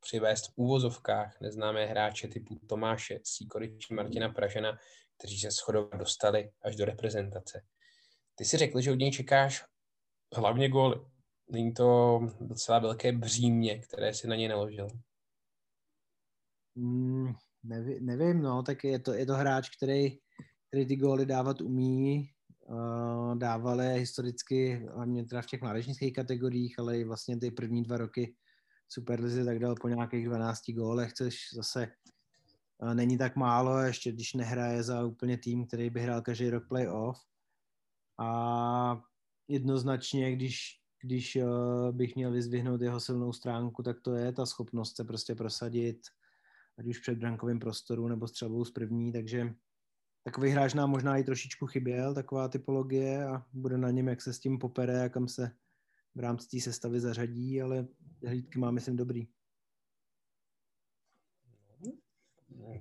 [0.00, 4.78] přivést v úvozovkách neznámé hráče typu Tomáše Sýkorič, Martina Pražena,
[5.18, 7.62] kteří se shodovat dostali až do reprezentace.
[8.34, 9.64] Ty si řekl, že od něj čekáš
[10.36, 11.00] hlavně góly.
[11.48, 14.88] Není to docela velké břímě, které si na něj naložil?
[16.76, 17.32] Mm,
[18.00, 20.18] nevím, no, tak je to, je to hráč, který,
[20.68, 22.30] který ty góly dávat umí,
[22.68, 27.82] uh, dával je historicky, hlavně teda v těch mládežnických kategoriích, ale i vlastně ty první
[27.82, 28.34] dva roky
[28.88, 31.88] Superlize tak dal po nějakých 12 gólech, což zase
[32.82, 36.68] eh, není tak málo, ještě když nehraje za úplně tým, který by hrál každý rok
[36.68, 37.18] playoff.
[38.18, 39.02] A
[39.48, 44.96] jednoznačně, když, když uh, bych měl vyzvihnout jeho silnou stránku, tak to je ta schopnost
[44.96, 45.98] se prostě prosadit,
[46.78, 49.54] ať už před brankovým prostoru nebo střelbou z první, takže
[50.24, 54.32] takový hráč nám možná i trošičku chyběl, taková typologie a bude na něm, jak se
[54.32, 55.50] s tím popere a kam se
[56.14, 57.86] v rámci té sestavy zařadí, ale
[58.26, 59.28] hlídky má, myslím, dobrý.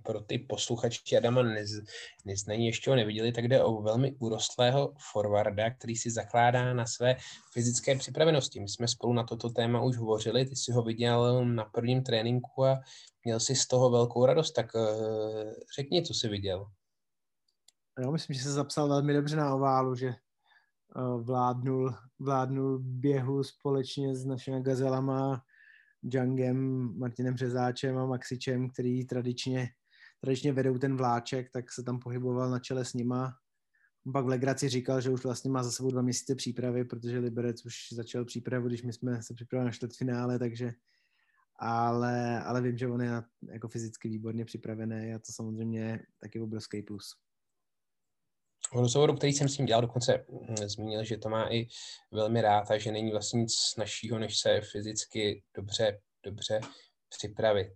[0.04, 1.70] Pro ty posluchači Adama nez,
[2.26, 7.16] neznají, ještě ho neviděli, tak jde o velmi urostlého forwarda, který si zakládá na své
[7.54, 8.60] fyzické připravenosti.
[8.60, 12.66] My jsme spolu na toto téma už hovořili, ty si ho viděl na prvním tréninku
[12.66, 12.80] a
[13.24, 14.82] měl si z toho velkou radost, tak uh,
[15.76, 16.66] řekni, co jsi viděl.
[18.00, 20.08] Jo, myslím, že se zapsal velmi dobře na oválu, že
[20.96, 25.42] uh, vládnul, vládnul běhu společně s našimi gazelama,
[26.14, 29.68] Jungem, Martinem Březáčem a Maxičem, který tradičně,
[30.22, 33.34] tradičně vedou ten vláček, tak se tam pohyboval na čele s nima.
[34.14, 37.66] Pak v Legraci říkal, že už vlastně má za sebou dva měsíce přípravy, protože Liberec
[37.66, 40.74] už začal přípravu, když my jsme se připravili na čtvrtfinále, takže
[41.60, 46.82] ale, ale vím, že on je jako fyzicky výborně připravený a to samozřejmě taky obrovský
[46.82, 47.25] plus.
[48.74, 51.68] V rozhovoru, který jsem s ním dělal, dokonce mm, zmínil, že to má i
[52.12, 56.60] velmi rád a že není vlastně nic našího, než se fyzicky dobře, dobře
[57.10, 57.74] připravit.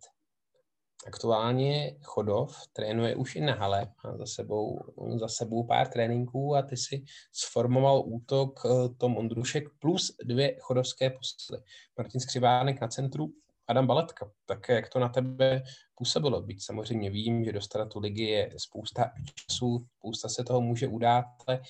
[1.07, 4.79] Aktuálně Chodov trénuje už i na hale, má za sebou,
[5.19, 11.09] za sebou pár tréninků a ty si sformoval útok eh, Tom Ondrušek plus dvě chodovské
[11.09, 11.61] posily.
[11.97, 13.33] Martin Skřivánek na centru,
[13.69, 15.63] Adam Baletka, tak jak to na tebe
[15.95, 16.41] působilo?
[16.41, 21.25] Byť samozřejmě vím, že dostat tu ligy je spousta času, spousta se toho může udát,
[21.47, 21.61] ale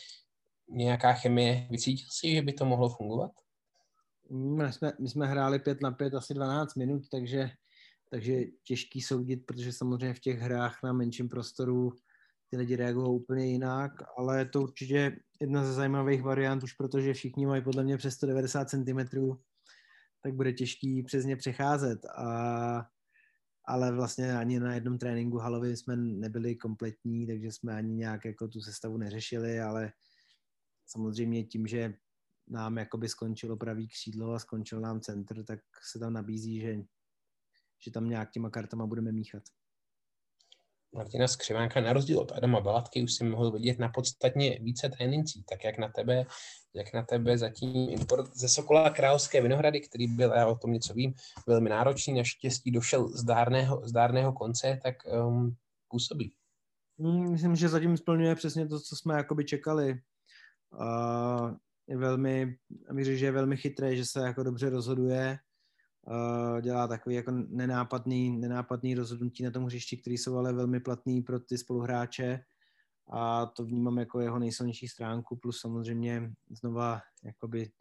[0.70, 3.32] nějaká chemie, vycítil si, že by to mohlo fungovat?
[4.32, 7.50] My jsme, my jsme hráli 5 na 5 asi 12 minut, takže,
[8.10, 11.92] takže těžký soudit, protože samozřejmě v těch hrách na menším prostoru
[12.50, 17.14] ty lidi reagují úplně jinak, ale je to určitě jedna ze zajímavých variant, už protože
[17.14, 19.00] všichni mají podle mě přes 190 cm
[20.24, 22.06] tak bude těžký přes ně přecházet.
[22.06, 22.86] A,
[23.66, 28.48] ale vlastně ani na jednom tréninku halově jsme nebyli kompletní, takže jsme ani nějak jako
[28.48, 29.92] tu sestavu neřešili, ale
[30.86, 31.94] samozřejmě tím, že
[32.48, 35.60] nám jakoby skončilo pravý křídlo a skončil nám centr, tak
[35.92, 36.76] se tam nabízí, že,
[37.80, 39.44] že tam nějak těma kartama budeme míchat.
[40.96, 45.44] Martina Skřivánka na rozdíl od Adama Balatky už si mohl vidět na podstatně více trénincí,
[45.50, 46.26] tak jak na tebe,
[46.74, 50.94] jak na tebe zatím import ze Sokola Královské Vinohrady, který byl, já o tom něco
[50.94, 51.14] vím,
[51.48, 54.96] velmi náročný, naštěstí došel z dárného, z dárného konce, tak
[55.28, 55.56] um,
[55.88, 56.34] působí.
[57.00, 60.02] Hmm, myslím, že zatím splňuje přesně to, co jsme jakoby čekali.
[60.80, 61.56] Uh,
[61.88, 62.58] je velmi,
[62.92, 65.40] myslím, že je velmi chytré, že se jako dobře rozhoduje,
[66.62, 71.40] dělá takový jako nenápadný, nenápadný rozhodnutí na tom hřišti, který jsou ale velmi platný pro
[71.40, 72.40] ty spoluhráče
[73.12, 76.32] a to vnímám jako jeho nejsilnější stránku, plus samozřejmě
[76.62, 77.72] znova jakoby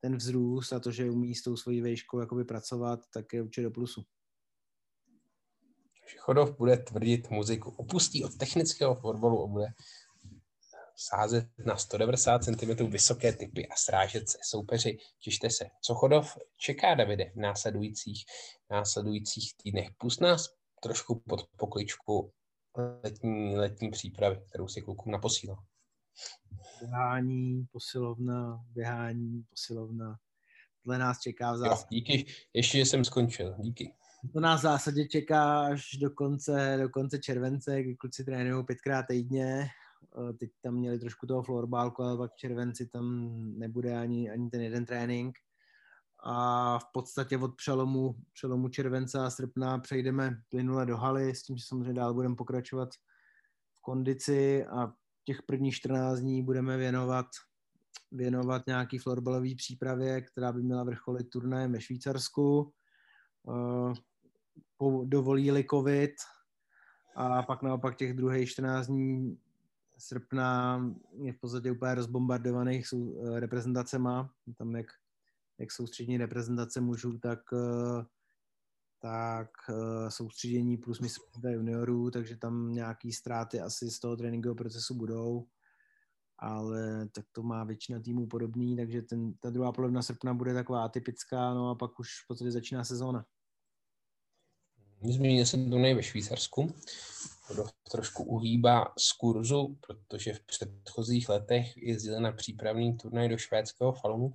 [0.00, 3.62] ten vzrůst a to, že umí s tou svojí vejškou jakoby pracovat, tak je určitě
[3.62, 4.02] do plusu.
[6.18, 9.66] Chodov bude tvrdit muziku, opustí od technického fotbalu a bude
[10.96, 14.98] sázet na 190 cm vysoké typy a srážet se soupeři.
[15.20, 15.64] Těšte se.
[15.82, 18.24] Co Chodov čeká, Davide, v následujících,
[18.70, 19.88] následujících týdnech?
[19.98, 20.48] Pust nás
[20.82, 22.32] trošku pod pokličku
[22.76, 25.58] letní, letní přípravy, kterou si klukům naposílal.
[26.80, 30.18] Běhání, posilovna, běhání, posilovna.
[30.84, 31.76] Tohle nás čeká v zásadě.
[31.80, 33.94] Jo, díky, ještě že jsem skončil, díky.
[34.32, 39.06] To nás v zásadě čeká až do konce, do konce července, kdy kluci trénují pětkrát
[39.08, 39.68] týdně
[40.38, 44.60] teď tam měli trošku toho florbálku, ale pak v červenci tam nebude ani, ani ten
[44.60, 45.38] jeden trénink.
[46.24, 51.56] A v podstatě od přelomu, přelomu července a srpna přejdeme plynule do haly, s tím,
[51.56, 52.88] že samozřejmě dál budeme pokračovat
[53.74, 54.92] v kondici a
[55.24, 57.26] těch prvních 14 dní budeme věnovat
[58.12, 62.72] věnovat nějaký florbalový přípravě, která by měla vrcholit turnajem ve Švýcarsku.
[63.48, 63.94] Eh,
[65.04, 66.12] dovolí-li covid
[67.16, 69.38] a pak naopak těch druhých 14 dní
[70.02, 70.80] srpna
[71.22, 74.30] je v podstatě úplně rozbombardovaných jsou, eh, reprezentacema.
[74.58, 74.86] Tam jak,
[75.58, 78.04] jak soustřední reprezentace mužů, tak, eh,
[78.98, 84.94] tak eh, soustředění plus mistrovství juniorů, takže tam nějaký ztráty asi z toho tréninkového procesu
[84.94, 85.46] budou,
[86.38, 90.84] ale tak to má většina týmů podobný, takže ten, ta druhá polovina srpna bude taková
[90.84, 93.24] atypická, no a pak už v podstatě začíná sezóna.
[95.02, 96.74] Zmínil jsem turnaj ve Švýcarsku
[97.90, 104.32] trošku uhýbá z kurzu, protože v předchozích letech jezdil na přípravný turnaj do švédského Falunu.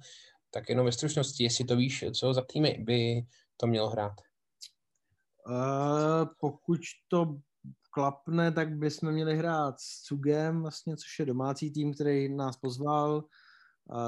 [0.49, 3.25] Tak jenom ve stručnosti, jestli to víš, co za týmy by
[3.57, 4.13] to mělo hrát?
[5.47, 7.39] Uh, pokud to
[7.91, 13.23] klapne, tak bychom měli hrát s Cugem, vlastně, což je domácí tým, který nás pozval.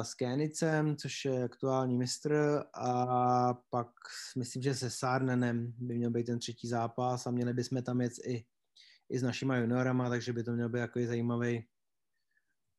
[0.01, 3.87] s Kénicem, což je aktuální mistr a pak
[4.37, 8.13] myslím, že se Sárnenem by měl být ten třetí zápas a měli bychom tam jet
[8.25, 8.45] i,
[9.09, 11.67] i s našimi juniorama, takže by to měl být jako zajímavý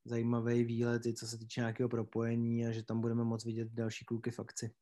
[0.04, 4.04] zajímavý výlet, i co se týče nějakého propojení a že tam budeme moc vidět další
[4.04, 4.74] kluky v akci.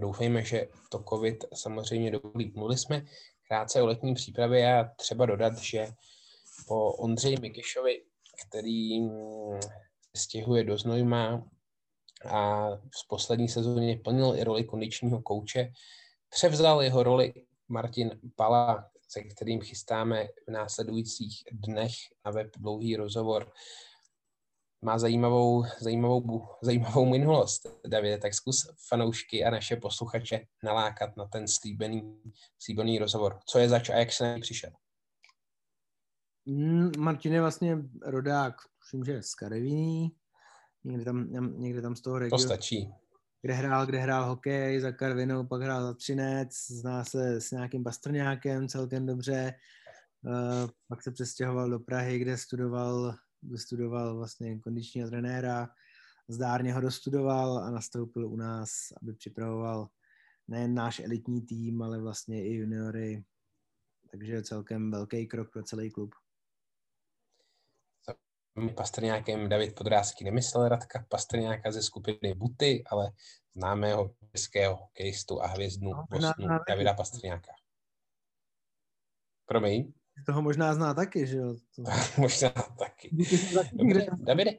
[0.00, 2.52] Doufejme, že to COVID samozřejmě dovolí.
[2.54, 3.04] Mluvili jsme
[3.48, 5.86] krátce o letní přípravě a třeba dodat, že
[6.68, 8.04] po Ondřeji Mikišovi,
[8.46, 9.00] který
[10.16, 11.50] stěhuje do Znojma
[12.28, 15.72] a v poslední sezóně plnil i roli kondičního kouče,
[16.30, 17.34] převzal jeho roli
[17.68, 21.92] Martin Pala, se kterým chystáme v následujících dnech
[22.24, 23.52] na web dlouhý rozhovor.
[24.84, 31.48] Má zajímavou, zajímavou, zajímavou minulost, David, tak zkus fanoušky a naše posluchače nalákat na ten
[31.48, 32.22] slíbený,
[32.58, 33.38] slíbený rozhovor.
[33.46, 34.70] Co je zač a jak se přišel?
[36.46, 40.10] Mm, Martin je vlastně rodák, tuším, že z Kareviní,
[40.84, 41.26] někde tam,
[41.60, 42.42] někde tam z toho regionu.
[42.42, 42.94] To stačí.
[43.42, 47.82] Kde hrál, kde hrál hokej za Karvinou, pak hrál za Třinec, zná se s nějakým
[47.82, 49.54] Bastrňákem celkem dobře,
[50.24, 55.68] uh, pak se přestěhoval do Prahy, kde studoval, kde studoval vlastně kondičního trenéra,
[56.28, 58.70] zdárně ho dostudoval a nastoupil u nás,
[59.02, 59.88] aby připravoval
[60.48, 63.24] nejen náš elitní tým, ale vlastně i juniory,
[64.10, 66.14] takže celkem velký krok pro celý klub.
[68.74, 73.12] Pastrňákem David Podrázky nemyslel Radka Pastrňáka ze skupiny Buty, ale
[73.54, 77.52] známého českého hokejistu a hvězdu no, Bostonu Davida Pastrňáka.
[79.46, 79.92] Promiň?
[80.26, 81.54] Toho možná zná taky, že jo?
[81.76, 81.82] To...
[82.20, 83.10] možná taky.
[83.72, 84.50] Dobře, Davide,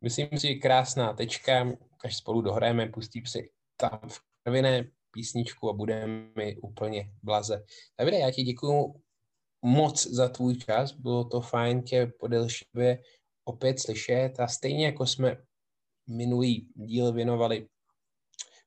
[0.00, 1.72] myslím si, krásná tečka,
[2.04, 7.64] až spolu dohrajeme, pustím si tam v krviné písničku a budeme mi úplně blaze.
[7.98, 9.02] Davide, já ti děkuju
[9.66, 13.02] moc za tvůj čas, bylo to fajn tě po delší době
[13.44, 15.36] opět slyšet a stejně jako jsme
[16.08, 17.68] minulý díl věnovali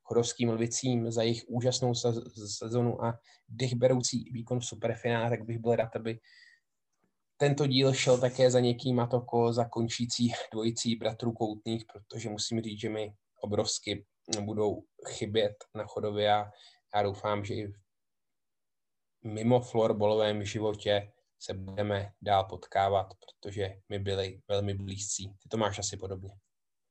[0.03, 1.93] chodovským lvicím za jejich úžasnou
[2.47, 3.19] sezonu a
[3.49, 6.19] dechberoucí výkon v superfinále, tak bych byl rád, aby
[7.37, 12.61] tento díl šel také za někým a toko za končící dvojicí bratrů Koutných, protože musím
[12.61, 14.05] říct, že mi obrovsky
[14.41, 16.51] budou chybět na chodově a
[16.95, 17.88] já doufám, že i v
[19.23, 25.29] mimo florbolovém životě se budeme dál potkávat, protože my byli velmi blízcí.
[25.29, 26.29] Ty to máš asi podobně.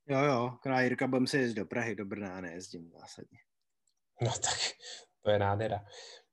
[0.07, 3.37] Jo, jo, král Jirka, budem se jezdit do Prahy, do Brna nejezdím zásadně.
[4.21, 4.59] No tak,
[5.21, 5.85] to je nádhera.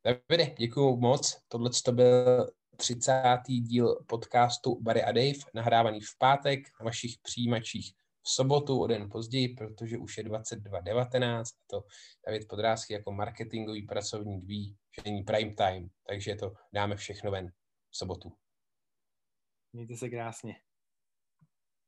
[0.04, 1.40] Davide, děkuji moc.
[1.48, 3.12] Tohle to byl 30.
[3.46, 7.92] díl podcastu Barry a Dave, nahrávaný v pátek na vašich přijímačích
[8.22, 11.82] v sobotu o den později, protože už je 22.19 a to
[12.26, 17.52] David Podrázky jako marketingový pracovník ví, že není prime time, takže to dáme všechno ven
[17.90, 18.32] v sobotu.
[19.72, 20.54] Mějte se krásně.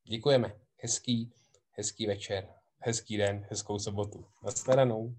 [0.04, 0.61] Děkujeme.
[0.82, 1.32] Hezký,
[1.70, 4.26] hezký večer, hezký den, hezkou sobotu.
[4.44, 5.16] Nashledanou.